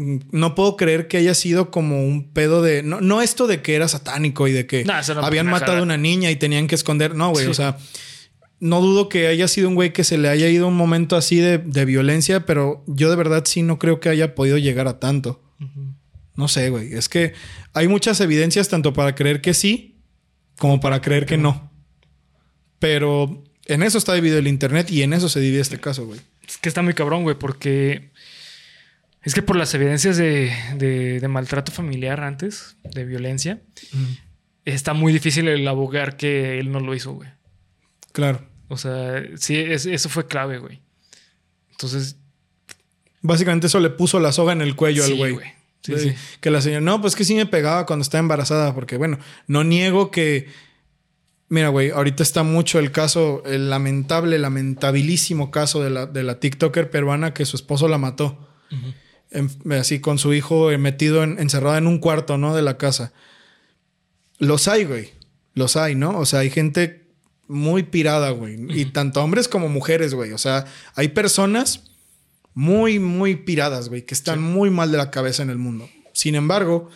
[0.00, 2.82] mm, No puedo creer que haya sido como un pedo de...
[2.82, 4.92] No, no esto de que era satánico y de que no
[5.22, 7.14] habían matado a una niña y tenían que esconder.
[7.14, 7.44] No, güey.
[7.46, 7.50] Sí.
[7.50, 7.78] O sea,
[8.60, 11.36] no dudo que haya sido un güey que se le haya ido un momento así
[11.36, 14.98] de, de violencia, pero yo de verdad sí no creo que haya podido llegar a
[14.98, 15.42] tanto.
[16.34, 16.92] No sé, güey.
[16.94, 17.32] Es que
[17.72, 19.96] hay muchas evidencias tanto para creer que sí
[20.58, 21.70] como para creer que no.
[22.78, 26.20] Pero en eso está dividido el internet y en eso se divide este caso, güey.
[26.48, 28.10] Es que está muy cabrón, güey, porque
[29.22, 33.60] es que por las evidencias de, de- de maltrato familiar antes, de violencia,
[34.64, 37.28] está muy difícil el abogar que él no lo hizo, güey.
[38.12, 38.46] Claro.
[38.68, 40.80] O sea, sí, es- eso fue clave, güey.
[41.70, 42.16] Entonces,
[43.20, 45.46] Básicamente eso le puso la soga en el cuello sí, al güey.
[45.82, 46.14] Sí, De- sí.
[46.40, 49.18] Que la señora, no, pues que sí me pegaba cuando estaba embarazada, porque bueno,
[49.48, 50.46] no niego que.
[51.50, 56.40] Mira, güey, ahorita está mucho el caso, el lamentable, lamentabilísimo caso de la, de la
[56.40, 58.38] TikToker peruana que su esposo la mató.
[59.30, 62.54] En- así con su hijo eh, metido, en, encerrado en un cuarto, ¿no?
[62.54, 63.12] De la casa.
[64.38, 65.10] Los hay, güey.
[65.54, 66.18] Los hay, ¿no?
[66.18, 67.06] O sea, hay gente
[67.46, 68.58] muy pirada, güey.
[68.78, 70.32] Y tanto hombres como mujeres, güey.
[70.32, 71.84] O sea, hay personas
[72.54, 75.88] muy, muy piradas, güey, que están muy mal de la cabeza en el mundo.
[76.12, 76.90] Sin embargo,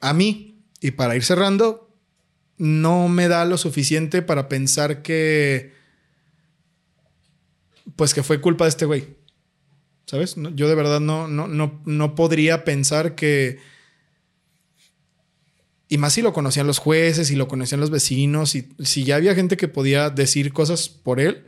[0.00, 1.83] a mí, y para ir cerrando,
[2.58, 5.72] no me da lo suficiente para pensar que.
[7.96, 9.08] Pues que fue culpa de este güey.
[10.06, 10.36] ¿Sabes?
[10.54, 13.58] Yo de verdad no, no, no, no podría pensar que.
[15.88, 19.16] Y más si lo conocían los jueces, y lo conocían los vecinos, y si ya
[19.16, 21.44] había gente que podía decir cosas por él.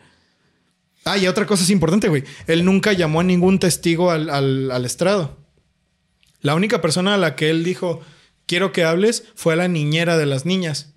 [1.04, 2.24] Ah, y otra cosa es importante, güey.
[2.46, 5.38] Él nunca llamó a ningún testigo al, al- al estrado.
[6.40, 8.00] La única persona a la que él dijo,
[8.46, 10.94] quiero que hables, fue a la niñera de las niñas.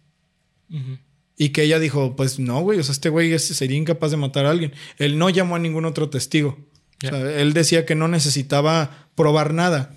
[1.38, 4.46] Y que ella dijo, pues no, güey, o sea, este güey sería incapaz de matar
[4.46, 4.74] a alguien.
[4.98, 6.58] Él no llamó a ningún otro testigo.
[7.04, 9.96] O sea, él decía que no necesitaba probar nada.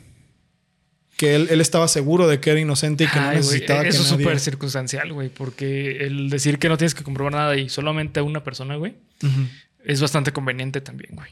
[1.16, 4.02] Que él, él estaba seguro de que era inocente y que no Ay, necesitaba Eso
[4.02, 4.24] es nadie...
[4.24, 8.22] súper circunstancial, güey, porque el decir que no tienes que comprobar nada y solamente a
[8.22, 8.94] una persona, güey,
[9.84, 11.30] es bastante conveniente también, güey.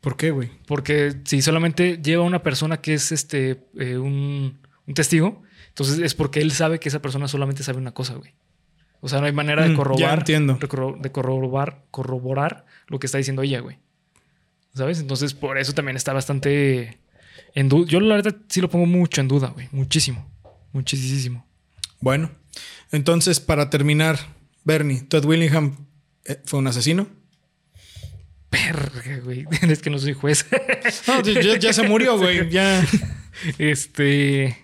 [0.00, 0.50] ¿Por qué, güey?
[0.66, 5.42] Porque si solamente lleva una persona que es este eh, un, un testigo,
[5.78, 8.34] entonces es porque él sabe que esa persona solamente sabe una cosa, güey.
[9.00, 10.54] O sea, no hay manera de Mm, ya corroborar, entiendo.
[10.60, 13.78] de corro- de corroborar, corroborar lo que está diciendo ella, güey.
[14.74, 14.98] ¿Sabes?
[14.98, 16.98] Entonces, por eso también está bastante
[17.54, 17.86] en duda.
[17.88, 19.68] Yo la verdad sí lo pongo mucho en duda, güey.
[19.70, 20.28] Muchísimo.
[20.72, 21.46] Muchísimo.
[22.00, 22.32] Bueno,
[22.90, 24.18] entonces para terminar,
[24.64, 25.86] Bernie, Todd Willingham
[26.24, 27.06] eh, fue un asesino.
[28.50, 29.46] Verga, güey.
[29.62, 30.44] Es que no soy juez.
[31.06, 32.50] No, ya, ya se murió, güey.
[32.50, 32.84] Ya.
[33.58, 34.56] Este.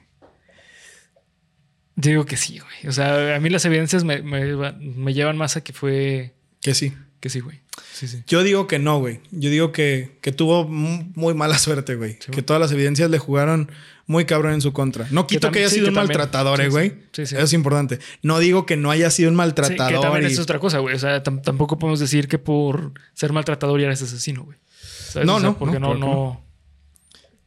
[1.96, 2.88] Yo digo que sí, güey.
[2.88, 6.34] O sea, a mí las evidencias me, me- me llevan más a que fue.
[6.60, 6.92] Que sí.
[7.20, 7.60] Que sí, güey.
[7.92, 8.22] Sí, sí.
[8.26, 9.20] Yo digo que no, güey.
[9.30, 12.18] Yo digo que, que tuvo mu- muy mala suerte, güey.
[12.18, 13.70] que todas las evidencias le jugaron
[14.06, 15.06] muy cabrón en su contra.
[15.10, 16.90] No quito que, haya sido un maltratador, eh, güey.
[16.90, 16.96] sí.
[17.12, 17.34] Sí, sí.
[17.36, 17.98] Eso es importante.
[18.22, 19.92] No digo que no haya sido un maltratador.
[19.94, 20.94] que también y- es otra cosa, güey.
[20.94, 24.58] O sea, tam- tampoco podemos decir que por ser maltratador ya eres asesino, güey.
[24.80, 25.26] ¿Sabes?
[25.26, 26.43] No, O sea, no, Porque no, no.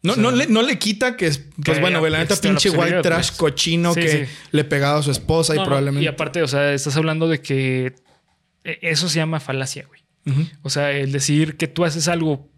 [0.07, 2.05] No, O sea, no, le, no le quita que es, que que es bueno.
[2.07, 3.37] La neta, pinche white trash pues.
[3.37, 4.31] cochino Sí, que sí.
[4.51, 6.03] le pegaba a su esposa y No, probablemente.
[6.03, 7.93] Y aparte, o sea, estás hablando de que
[8.63, 10.01] eh, eso se llama falacia, güey.
[10.61, 12.49] O sea, el decir que tú haces algo,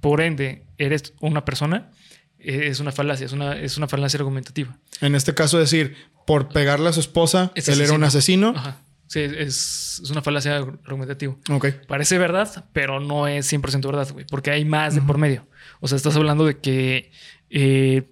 [0.00, 1.90] por ende, eres una persona,
[2.38, 4.78] eh, es una falacia, es una, es una falacia argumentativa.
[5.00, 5.96] En este caso, decir,
[6.26, 8.52] por pegarle a su esposa, Es él era un asesino.
[8.56, 8.82] Ajá.
[9.08, 11.34] Sí, es, es una falacia argumentativa.
[11.50, 11.66] Ok.
[11.88, 15.46] Parece verdad, pero no es 100% verdad, güey, porque hay más de por medio.
[15.80, 17.10] O sea, estás hablando de que
[17.50, 18.10] eh,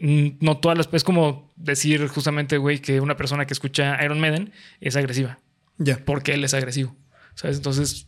[0.00, 0.88] no todas las...
[0.92, 5.38] Es como decir justamente, güey, que una persona que escucha Iron Maiden es agresiva,
[5.78, 5.98] Ya.
[6.04, 6.96] porque él es agresivo.
[7.34, 7.56] ¿Sabes?
[7.58, 8.06] Entonces,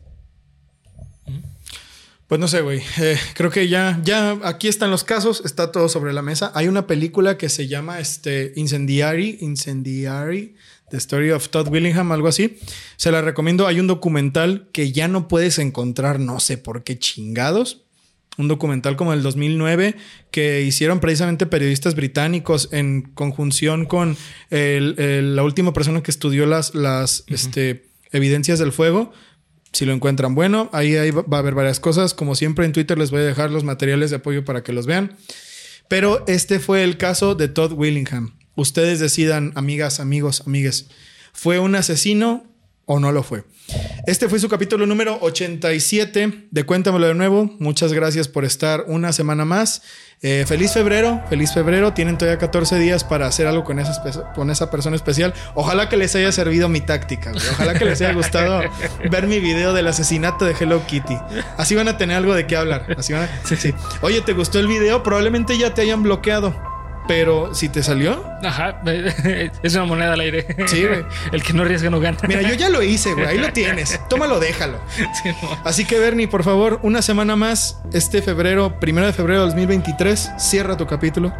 [2.26, 2.82] Pues no sé, güey.
[3.00, 6.52] Eh, creo que ya, ya aquí están los casos, está todo sobre la mesa.
[6.54, 10.54] Hay una película que se llama este, Incendiary, Incendiary,
[10.90, 12.58] The Story of Todd Willingham, algo así.
[12.96, 13.66] Se la recomiendo.
[13.66, 17.84] Hay un documental que ya no puedes encontrar, no sé por qué chingados.
[18.38, 19.96] Un documental como el 2009
[20.30, 24.16] que hicieron precisamente periodistas británicos en conjunción con
[24.50, 29.12] el- el- la última persona que estudió las, las este, evidencias del fuego.
[29.72, 32.14] Si lo encuentran bueno, ahí, ahí va a haber varias cosas.
[32.14, 34.86] Como siempre en Twitter les voy a dejar los materiales de apoyo para que los
[34.86, 35.16] vean.
[35.88, 38.34] Pero este fue el caso de Todd Willingham.
[38.54, 40.88] Ustedes decidan, amigas, amigos, amigues,
[41.32, 42.44] ¿fue un asesino
[42.88, 43.44] o no lo fue?
[44.06, 47.54] Este fue su capítulo número 87 de Cuéntamelo de nuevo.
[47.60, 49.82] Muchas gracias por estar una semana más.
[50.20, 51.92] Eh, feliz febrero, feliz febrero.
[51.92, 55.32] Tienen todavía 14 días para hacer algo con esa, con esa persona especial.
[55.54, 57.30] Ojalá que les haya servido mi táctica.
[57.52, 58.62] Ojalá que les haya gustado
[59.10, 61.16] ver mi video del asesinato de Hello Kitty.
[61.56, 62.86] Así van a tener algo de qué hablar.
[62.98, 63.72] Así van a- sí.
[64.00, 65.02] Oye, ¿te gustó el video?
[65.02, 66.54] Probablemente ya te hayan bloqueado.
[67.08, 68.82] Pero si te salió, ajá,
[69.62, 70.46] es una moneda al aire.
[70.66, 71.04] Sí, güey.
[71.32, 72.18] El que no arriesga no gana.
[72.28, 73.26] mira, yo ya lo hice, güey.
[73.26, 73.98] Ahí lo tienes.
[74.08, 74.78] Tómalo, déjalo.
[74.94, 75.58] Sí, no.
[75.64, 80.32] Así que, Bernie, por favor, una semana más, este febrero, primero de febrero de 2023,
[80.38, 81.32] cierra tu capítulo.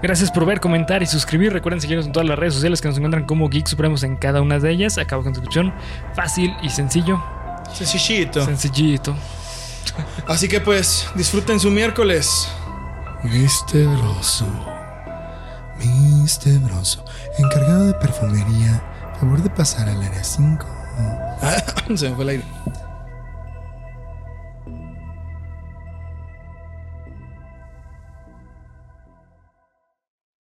[0.00, 1.52] Gracias por ver, comentar y suscribir.
[1.52, 4.40] Recuerden seguirnos en todas las redes sociales que nos encuentran como Geek Supremos en cada
[4.40, 4.96] una de ellas.
[4.96, 5.74] Acabo con descripción.
[6.14, 7.22] Fácil y sencillo.
[7.74, 8.44] Sencillito.
[8.44, 9.14] Sencillito.
[10.26, 12.48] Así que, pues, disfruten su miércoles.
[13.24, 14.46] Misterioso.
[15.88, 17.04] Misterioso.
[17.38, 18.82] Encargado de perfumería.
[19.18, 20.66] Favor de pasar al área 5.
[21.96, 22.44] Se me fue el aire.